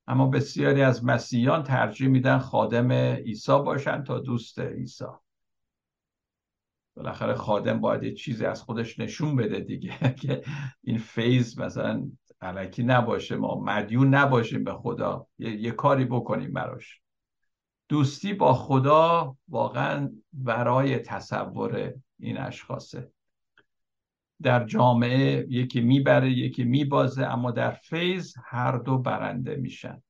اما 0.07 0.26
بسیاری 0.26 0.82
از 0.82 1.04
مسیحیان 1.04 1.62
ترجیح 1.62 2.09
میدن 2.09 2.38
خادم 2.38 2.92
عیسی 2.92 3.52
باشن 3.52 4.04
تا 4.04 4.18
دوست 4.18 4.59
عیسی. 4.59 5.04
بالاخره 6.97 7.34
خادم 7.34 7.80
باید 7.80 8.03
یه 8.03 8.14
چیزی 8.14 8.44
از 8.44 8.62
خودش 8.62 8.99
نشون 8.99 9.36
بده 9.36 9.61
دیگه. 9.61 10.14
که 10.22 10.42
این 10.82 10.99
فیض 10.99 11.59
مثلا 11.59 12.11
علکی 12.40 12.82
نباشه 12.82 13.36
ما 13.36 13.61
مدیون 13.61 14.14
نباشیم 14.14 14.64
به 14.64 14.72
خدا 14.72 15.26
یه, 15.38 15.57
یه 15.57 15.70
کاری 15.70 16.05
بکنیم 16.05 16.53
براش. 16.53 17.01
دوستی 17.88 18.34
با 18.34 18.55
خدا 18.55 19.36
واقعا 19.49 20.11
برای 20.32 20.99
تصور 20.99 21.94
این 22.18 22.38
اشخاصه 22.38 23.11
در 24.42 24.64
جامعه 24.64 25.47
یکی 25.49 25.80
می‌بره 25.80 26.30
یکی 26.30 26.64
میبازه 26.64 27.26
اما 27.26 27.51
در 27.51 27.70
فیض 27.70 28.34
هر 28.44 28.78
دو 28.78 28.99
برنده 28.99 29.57
میشن. 29.57 30.03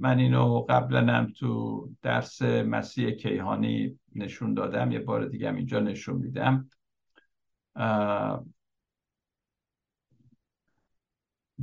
من 0.00 0.18
اینو 0.18 0.60
قبلا 0.60 1.14
هم 1.14 1.32
تو 1.32 1.88
درس 2.02 2.42
مسیح 2.42 3.10
کیهانی 3.10 3.98
نشون 4.14 4.54
دادم 4.54 4.92
یه 4.92 4.98
بار 4.98 5.24
دیگه 5.24 5.48
هم 5.48 5.56
اینجا 5.56 5.80
نشون 5.80 6.16
میدم. 6.16 6.70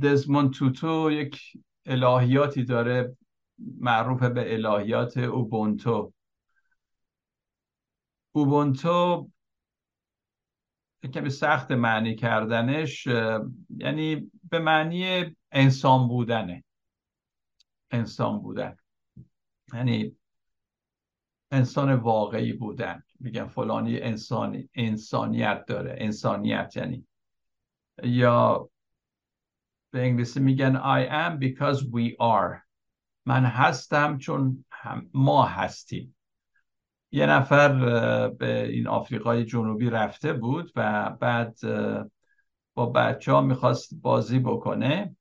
دزمون 0.02 0.50
توتو 0.50 1.10
یک 1.10 1.40
الهیاتی 1.86 2.64
داره 2.64 3.16
معروف 3.80 4.22
به 4.22 4.54
الهیات 4.54 5.16
اوبونتو. 5.16 6.12
اوبونتو 8.32 9.30
کمی 11.14 11.30
سخت 11.30 11.72
معنی 11.72 12.14
کردنش 12.14 13.06
یعنی 13.76 14.30
به 14.50 14.58
معنی 14.58 15.36
انسان 15.52 16.08
بودنه. 16.08 16.64
انسان 17.94 18.38
بودن. 18.38 18.76
یعنی 19.74 20.16
انسان 21.50 21.92
واقعی 21.92 22.52
بودن. 22.52 23.02
میگن 23.20 23.46
فلانی 23.46 24.00
انسانی 24.00 24.68
انسانیت 24.74 25.64
داره. 25.66 25.94
انسانیت 25.98 26.76
یعنی. 26.76 27.06
یا 28.02 28.70
به 29.90 30.02
انگلیسی 30.02 30.40
میگن 30.40 30.76
I 30.76 31.08
am 31.08 31.38
because 31.38 31.80
we 31.80 32.16
are. 32.20 32.64
من 33.26 33.44
هستم 33.44 34.18
چون 34.18 34.64
ما 35.14 35.44
هستیم. 35.44 36.16
یه 37.12 37.26
نفر 37.26 37.68
به 38.28 38.68
این 38.68 38.88
آفریقای 38.88 39.44
جنوبی 39.44 39.90
رفته 39.90 40.32
بود 40.32 40.72
و 40.76 41.10
بعد 41.10 41.58
با 42.74 42.86
بچه 42.86 43.32
ها 43.32 43.40
می‌خواست 43.40 43.94
بازی 43.94 44.38
بکنه. 44.38 45.16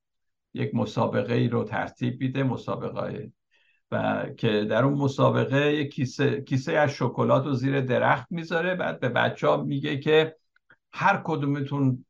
یک 0.53 0.75
مسابقه 0.75 1.33
ای 1.33 1.47
رو 1.47 1.63
ترتیب 1.63 2.21
میده 2.21 2.43
مسابقه 2.43 3.31
و 3.91 4.25
که 4.37 4.65
در 4.69 4.83
اون 4.83 4.93
مسابقه 4.93 5.73
یک 5.73 5.93
کیسه, 5.93 6.41
کیسه 6.41 6.73
از 6.73 6.91
شکلات 6.91 7.45
رو 7.45 7.53
زیر 7.53 7.81
درخت 7.81 8.27
می‌ذاره 8.29 8.75
بعد 8.75 8.99
به 8.99 9.09
بچه 9.09 9.47
ها 9.47 9.57
میگه 9.57 9.99
که 9.99 10.35
هر 10.93 11.21
کدومتون 11.23 12.05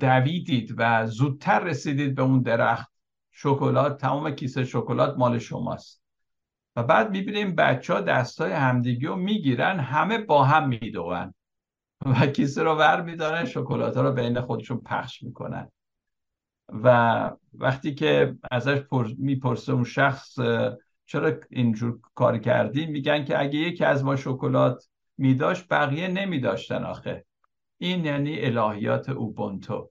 دویدید 0.00 0.74
و 0.76 1.06
زودتر 1.06 1.60
رسیدید 1.60 2.14
به 2.14 2.22
اون 2.22 2.42
درخت. 2.42 2.92
شکلات 3.30 4.00
تمام 4.00 4.30
کیسه 4.30 4.64
شکلات 4.64 5.18
مال 5.18 5.38
شماست. 5.38 6.02
و 6.76 6.82
بعد 6.82 7.10
می‌بینیم 7.10 7.54
بچه 7.54 7.94
ها 7.94 8.00
دستای 8.00 8.52
همدیگی 8.52 9.06
رو 9.06 9.16
می‌گیرن 9.16 9.80
همه 9.80 10.18
با 10.18 10.44
هم 10.44 10.68
میدوون 10.68 11.34
و 12.06 12.26
کیسه 12.26 12.62
رو 12.62 12.74
ور 12.74 13.02
میدارن 13.02 13.44
شکلات 13.44 13.96
ها 13.96 14.02
رو 14.02 14.12
بین 14.12 14.40
خودشون 14.40 14.80
پخش 14.80 15.22
می‌کنن. 15.22 15.70
و 16.68 17.30
وقتی 17.54 17.94
که 17.94 18.36
ازش 18.50 18.82
می‌پرسه 19.18 19.72
اون 19.72 19.84
شخص 19.84 20.38
چرا 21.06 21.32
اینجور 21.50 22.00
کار 22.14 22.38
کردی؟ 22.38 22.86
میگن 22.86 23.24
که 23.24 23.40
اگه 23.40 23.58
یکی 23.58 23.84
از 23.84 24.04
ما 24.04 24.16
شکلات 24.16 24.88
میداشت 25.18 25.68
بقیه 25.70 26.08
نمیداشتن 26.08 26.84
آخه. 26.84 27.24
این 27.78 28.04
یعنی 28.04 28.40
الهیات 28.40 29.08
اوبونتو. 29.08 29.90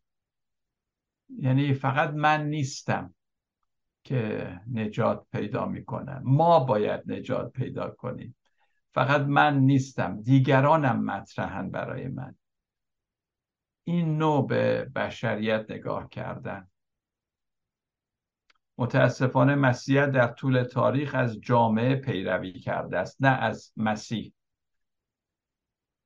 یعنی 1.39 1.73
فقط 1.73 2.09
من 2.09 2.45
نیستم 2.45 3.13
که 4.03 4.49
نجات 4.73 5.25
پیدا 5.31 5.65
می‌کنم. 5.65 6.21
ما 6.25 6.59
باید 6.59 7.11
نجات 7.11 7.51
پیدا 7.51 7.89
کنیم. 7.89 8.35
فقط 8.93 9.21
من 9.21 9.59
نیستم. 9.59 10.21
دیگرانم 10.21 11.05
مطرحن 11.05 11.69
برای 11.69 12.07
من. 12.07 12.35
این 13.87 14.17
نوع 14.17 14.47
به 14.47 14.91
بشریت 14.95 15.71
نگاه 15.71 16.09
کردن. 16.09 16.69
متاسفانه 18.77 19.55
مسیح 19.55 20.05
در 20.05 20.27
طول 20.27 20.63
تاریخ 20.63 21.15
از 21.15 21.39
جامعه 21.41 21.95
پیروی 21.95 22.59
کرده 22.59 22.97
است 22.97 23.17
نه 23.19 23.29
از 23.29 23.71
مسیح. 23.77 24.33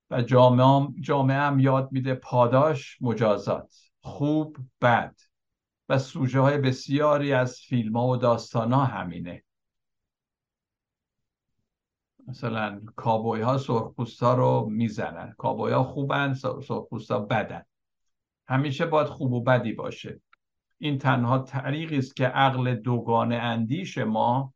و 0.10 0.22
جامعه, 0.22 0.94
جامعه 1.02 1.38
هم 1.38 1.60
یاد 1.60 1.92
میده 1.92 2.16
پاداش 2.16 3.02
مجازات 3.02 3.92
خوب 4.02 4.58
بد. 4.82 5.16
و 5.90 5.98
سوژه 5.98 6.40
های 6.40 6.58
بسیاری 6.58 7.34
از 7.34 7.60
فیلم 7.60 7.98
ها 7.98 8.08
و 8.08 8.18
داستان 8.18 8.74
ها 8.74 8.86
همینه. 8.86 9.44
مثلا 12.28 12.82
کابوی 12.96 13.42
ها 13.42 13.58
سرخپوست 13.58 14.24
ها 14.24 14.34
رو 14.34 14.70
می‌زنن. 14.70 15.36
کابوی 15.38 15.72
ها 15.72 15.84
خوبن 15.84 16.34
سرخپوست 16.34 17.12
ها 17.12 17.20
بدن. 17.20 17.66
همیشه 18.50 18.86
باید 18.86 19.08
خوب 19.08 19.34
و 19.34 19.44
بدی 19.44 19.74
باشه. 19.74 20.22
این 20.78 20.98
تنها 20.98 21.40
طریقی 21.40 21.98
است 21.98 22.16
که 22.16 22.26
عقل 22.28 22.76
دوگانه 22.76 23.36
اندیش 23.36 23.98
ما 23.98 24.54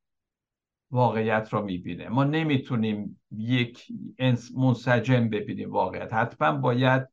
واقعیت 0.91 1.47
را 1.51 1.61
می‌بینه. 1.61 2.09
ما 2.09 2.23
نمی‌تونیم 2.23 3.21
یک 3.31 3.87
منسجم 4.57 5.29
ببینیم 5.29 5.71
واقعیت. 5.71 6.13
حتما 6.13 6.51
باید 6.51 7.07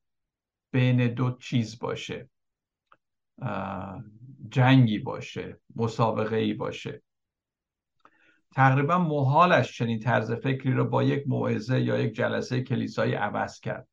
بین 0.72 1.14
دو 1.14 1.36
چیز 1.36 1.78
باشه. 1.78 2.30
جنگی 4.50 4.98
باشه 4.98 5.60
مسابقه 5.76 6.36
ای 6.36 6.54
باشه. 6.54 7.02
تقریبا 8.54 8.98
محالش 8.98 9.78
چنین 9.78 9.98
طرز 9.98 10.32
فکری 10.32 10.72
رو 10.72 10.84
با 10.84 11.02
یک 11.02 11.24
موعظه 11.26 11.80
یا 11.80 11.98
یک 11.98 12.12
جلسه 12.12 12.62
کلیسایی 12.62 13.14
عوض 13.14 13.60
کرد. 13.60 13.88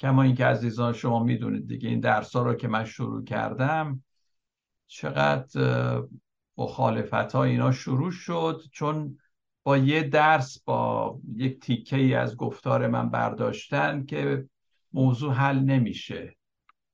کما 0.00 0.22
اینکه 0.22 0.44
عزیزان 0.44 0.92
شما 0.92 1.22
می‌دونید 1.22 1.68
دیگه 1.68 1.88
این 1.88 2.00
درس 2.00 2.36
ها 2.36 2.42
رو 2.42 2.54
که 2.54 2.68
من 2.68 2.84
شروع 2.84 3.24
کردم 3.24 4.04
چقدر 4.86 6.02
مخالفت 6.56 7.34
ها 7.34 7.44
اینا 7.44 7.72
شروع 7.72 8.10
شد. 8.10 8.62
چون 8.72 9.18
با 9.62 9.76
یه 9.76 10.02
درس 10.02 10.62
با 10.62 11.20
یک 11.34 11.60
تیکه 11.60 11.96
ای 11.96 12.14
از 12.14 12.36
گفتار 12.36 12.86
من 12.86 13.10
برداشتن 13.10 14.04
که 14.04 14.48
موضوع 14.92 15.32
حل 15.32 15.58
نمیشه. 15.58 16.36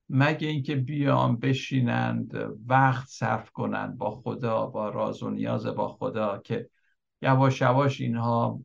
مگه 0.08 0.48
اینکه 0.48 0.76
بیان 0.76 1.36
بشینند 1.36 2.34
وقت 2.66 3.08
صرف 3.08 3.50
کنند 3.50 3.98
با 3.98 4.10
خدا 4.10 4.66
با 4.66 4.88
راز 4.88 5.22
و 5.22 5.30
نیاز 5.30 5.66
با 5.66 5.88
خدا 5.88 6.38
که 6.38 6.70
یواش 7.22 7.60
یواش 7.60 8.00
اینها 8.00 8.60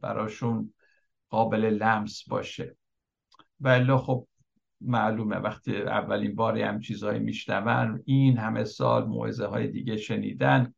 براشون 0.00 0.74
قابل 1.28 1.64
لمس 1.64 2.28
باشه. 2.28 2.76
ولی 3.62 3.96
خب 3.96 4.26
معلومه 4.80 5.36
وقتی 5.36 5.76
اولین 5.76 6.34
باری 6.34 6.62
هم 6.62 6.80
چیزهایی 6.80 7.20
میشنون 7.20 8.02
این 8.04 8.38
همه 8.38 8.64
سال 8.64 9.06
موعظه 9.06 9.46
های 9.46 9.68
دیگه 9.68 9.96
شنیدن 9.96 10.74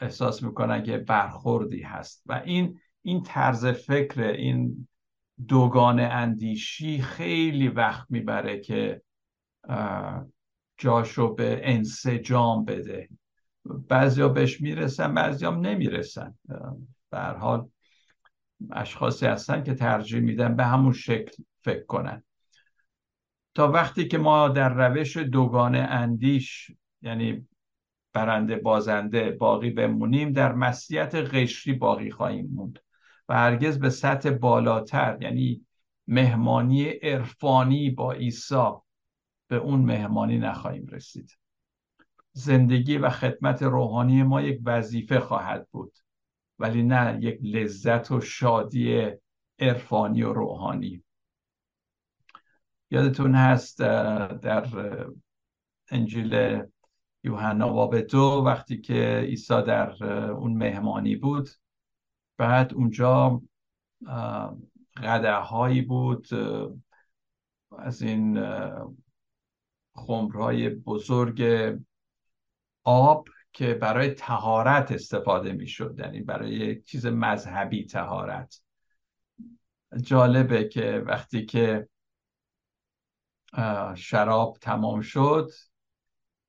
احساس 0.00 0.42
می‌کنن 0.42 0.82
که 0.82 0.98
برخوردی 0.98 1.82
هست. 1.82 2.22
و 2.26 2.42
این 2.44 2.78
این 3.02 3.22
طرز 3.22 3.66
فکر 3.66 4.22
این 4.22 4.88
دوگانه 5.48 6.02
اندیشی 6.02 7.02
خیلی 7.02 7.68
وقت 7.68 8.06
می‌بره 8.10 8.60
که 8.60 9.02
جاشو 10.78 11.34
به 11.34 11.60
انسجام 11.62 12.64
بده. 12.64 13.08
بعضیا 13.88 14.28
بهش 14.28 14.60
می‌رسن 14.60 15.14
بعضی 15.14 15.46
هم 15.46 15.60
نمی‌رسن. 15.60 16.34
به 17.10 17.18
حال 17.18 17.68
اشخاصی 18.72 19.26
هستن 19.26 19.62
که 19.62 19.74
ترجیح 19.74 20.20
میدن 20.20 20.56
به 20.56 20.64
همون 20.64 20.92
شکل 20.92 21.42
فکر 21.64 21.84
کنن. 21.84 22.22
تا 23.54 23.68
وقتی 23.68 24.08
که 24.08 24.18
ما 24.18 24.48
در 24.48 24.88
روش 24.88 25.16
دوگانه 25.16 25.78
اندیش 25.78 26.70
یعنی 27.02 27.46
برنده 28.12 28.56
بازنده 28.56 29.30
باقی 29.30 29.70
بمونیم 29.70 30.32
در 30.32 30.52
مسیحیت 30.52 31.14
قشری 31.14 31.72
باقی 31.72 32.10
خواهیم 32.10 32.50
موند 32.54 32.78
و 33.28 33.34
هرگز 33.34 33.78
به 33.78 33.90
سطح 33.90 34.30
بالاتر 34.30 35.18
یعنی 35.20 35.66
مهمانی 36.06 36.84
عرفانی 36.84 37.90
با 37.90 38.12
عیسی 38.12 38.70
به 39.48 39.56
اون 39.56 39.80
مهمانی 39.80 40.38
نخواهیم 40.38 40.86
رسید. 40.86 41.38
زندگی 42.32 42.98
و 42.98 43.10
خدمت 43.10 43.62
روحانی 43.62 44.22
ما 44.22 44.42
یک 44.42 44.60
وظیفه 44.64 45.20
خواهد 45.20 45.68
بود. 45.70 45.98
ولی 46.62 46.82
نه 46.82 47.18
یک 47.22 47.38
لذت 47.42 48.10
و 48.10 48.20
شادی 48.20 49.10
عرفانی 49.58 50.22
و 50.22 50.32
روحانی. 50.32 51.04
یادتون 52.90 53.34
هست 53.34 53.78
در 53.78 54.66
انجیل 55.90 56.62
یوحنا 57.24 57.68
باب 57.72 57.98
دو 58.00 58.42
وقتی 58.46 58.80
که 58.80 59.24
عیسی 59.26 59.62
در 59.62 60.04
اون 60.30 60.52
مهمانی 60.52 61.16
بود 61.16 61.48
بعد 62.36 62.74
اونجا 62.74 63.42
قده 64.96 65.32
هایی 65.32 65.82
بود 65.82 66.26
از 67.78 68.02
این 68.02 68.44
خمرهای 69.94 70.68
بزرگ 70.68 71.42
آب 72.84 73.28
که 73.52 73.74
برای 73.74 74.10
تهارت 74.10 74.92
استفاده 74.92 75.52
می 75.52 75.66
شد 75.66 75.96
یعنی 75.98 76.20
برای 76.20 76.50
یک 76.50 76.84
چیز 76.84 77.06
مذهبی 77.06 77.86
تهارت. 77.86 78.62
جالبه 80.02 80.68
که 80.68 81.02
وقتی 81.06 81.46
که 81.46 81.88
شراب 83.94 84.58
تمام 84.60 85.00
شد 85.00 85.50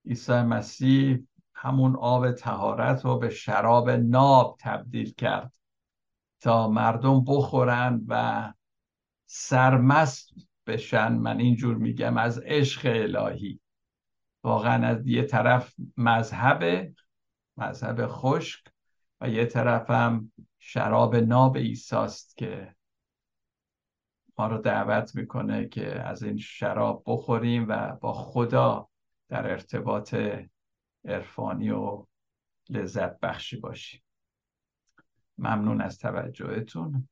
عیسی 0.06 0.34
مسیح 0.34 1.28
همون 1.54 1.96
آب 1.96 2.32
تهارت 2.32 3.06
رو 3.06 3.18
به 3.20 3.30
شراب 3.30 3.90
ناب 3.90 4.58
تبدیل 4.60 5.14
کرد 5.14 5.54
تا 6.42 6.68
مردم 6.68 7.24
بخورن 7.24 8.06
و 8.08 8.54
سرمست 9.26 10.34
بشن. 10.68 11.14
من 11.14 11.40
اینجور 11.40 11.76
میگم 11.76 12.18
از 12.18 12.40
عشق 12.40 12.82
الهی. 12.86 13.60
واقعا 14.44 14.88
از 14.88 15.08
یه 15.08 15.24
طرف 15.24 15.76
مذهب 15.98 16.94
مذهب 17.58 18.08
خشک 18.08 18.68
و 19.22 19.30
یه 19.30 19.46
طرف 19.46 19.90
هم 19.90 20.32
شراب 20.60 21.16
ناب 21.16 21.56
ایساست 21.56 22.38
که 22.38 22.76
ما 24.38 24.48
رو 24.48 24.58
دعوت 24.58 25.16
می‌کنه 25.16 25.68
که 25.68 26.02
از 26.02 26.24
این 26.24 26.38
شراب 26.38 27.04
بخوریم 27.06 27.66
و 27.70 27.96
با 27.96 28.14
خدا 28.14 28.90
در 29.30 29.52
ارتباط 29.52 30.16
عرفانی 31.06 31.70
و 31.70 32.06
لذت 32.70 33.20
بخشی 33.20 33.58
باشیم. 33.58 34.04
ممنون 35.38 35.82
از 35.82 35.98
توجهتون. 35.98 37.10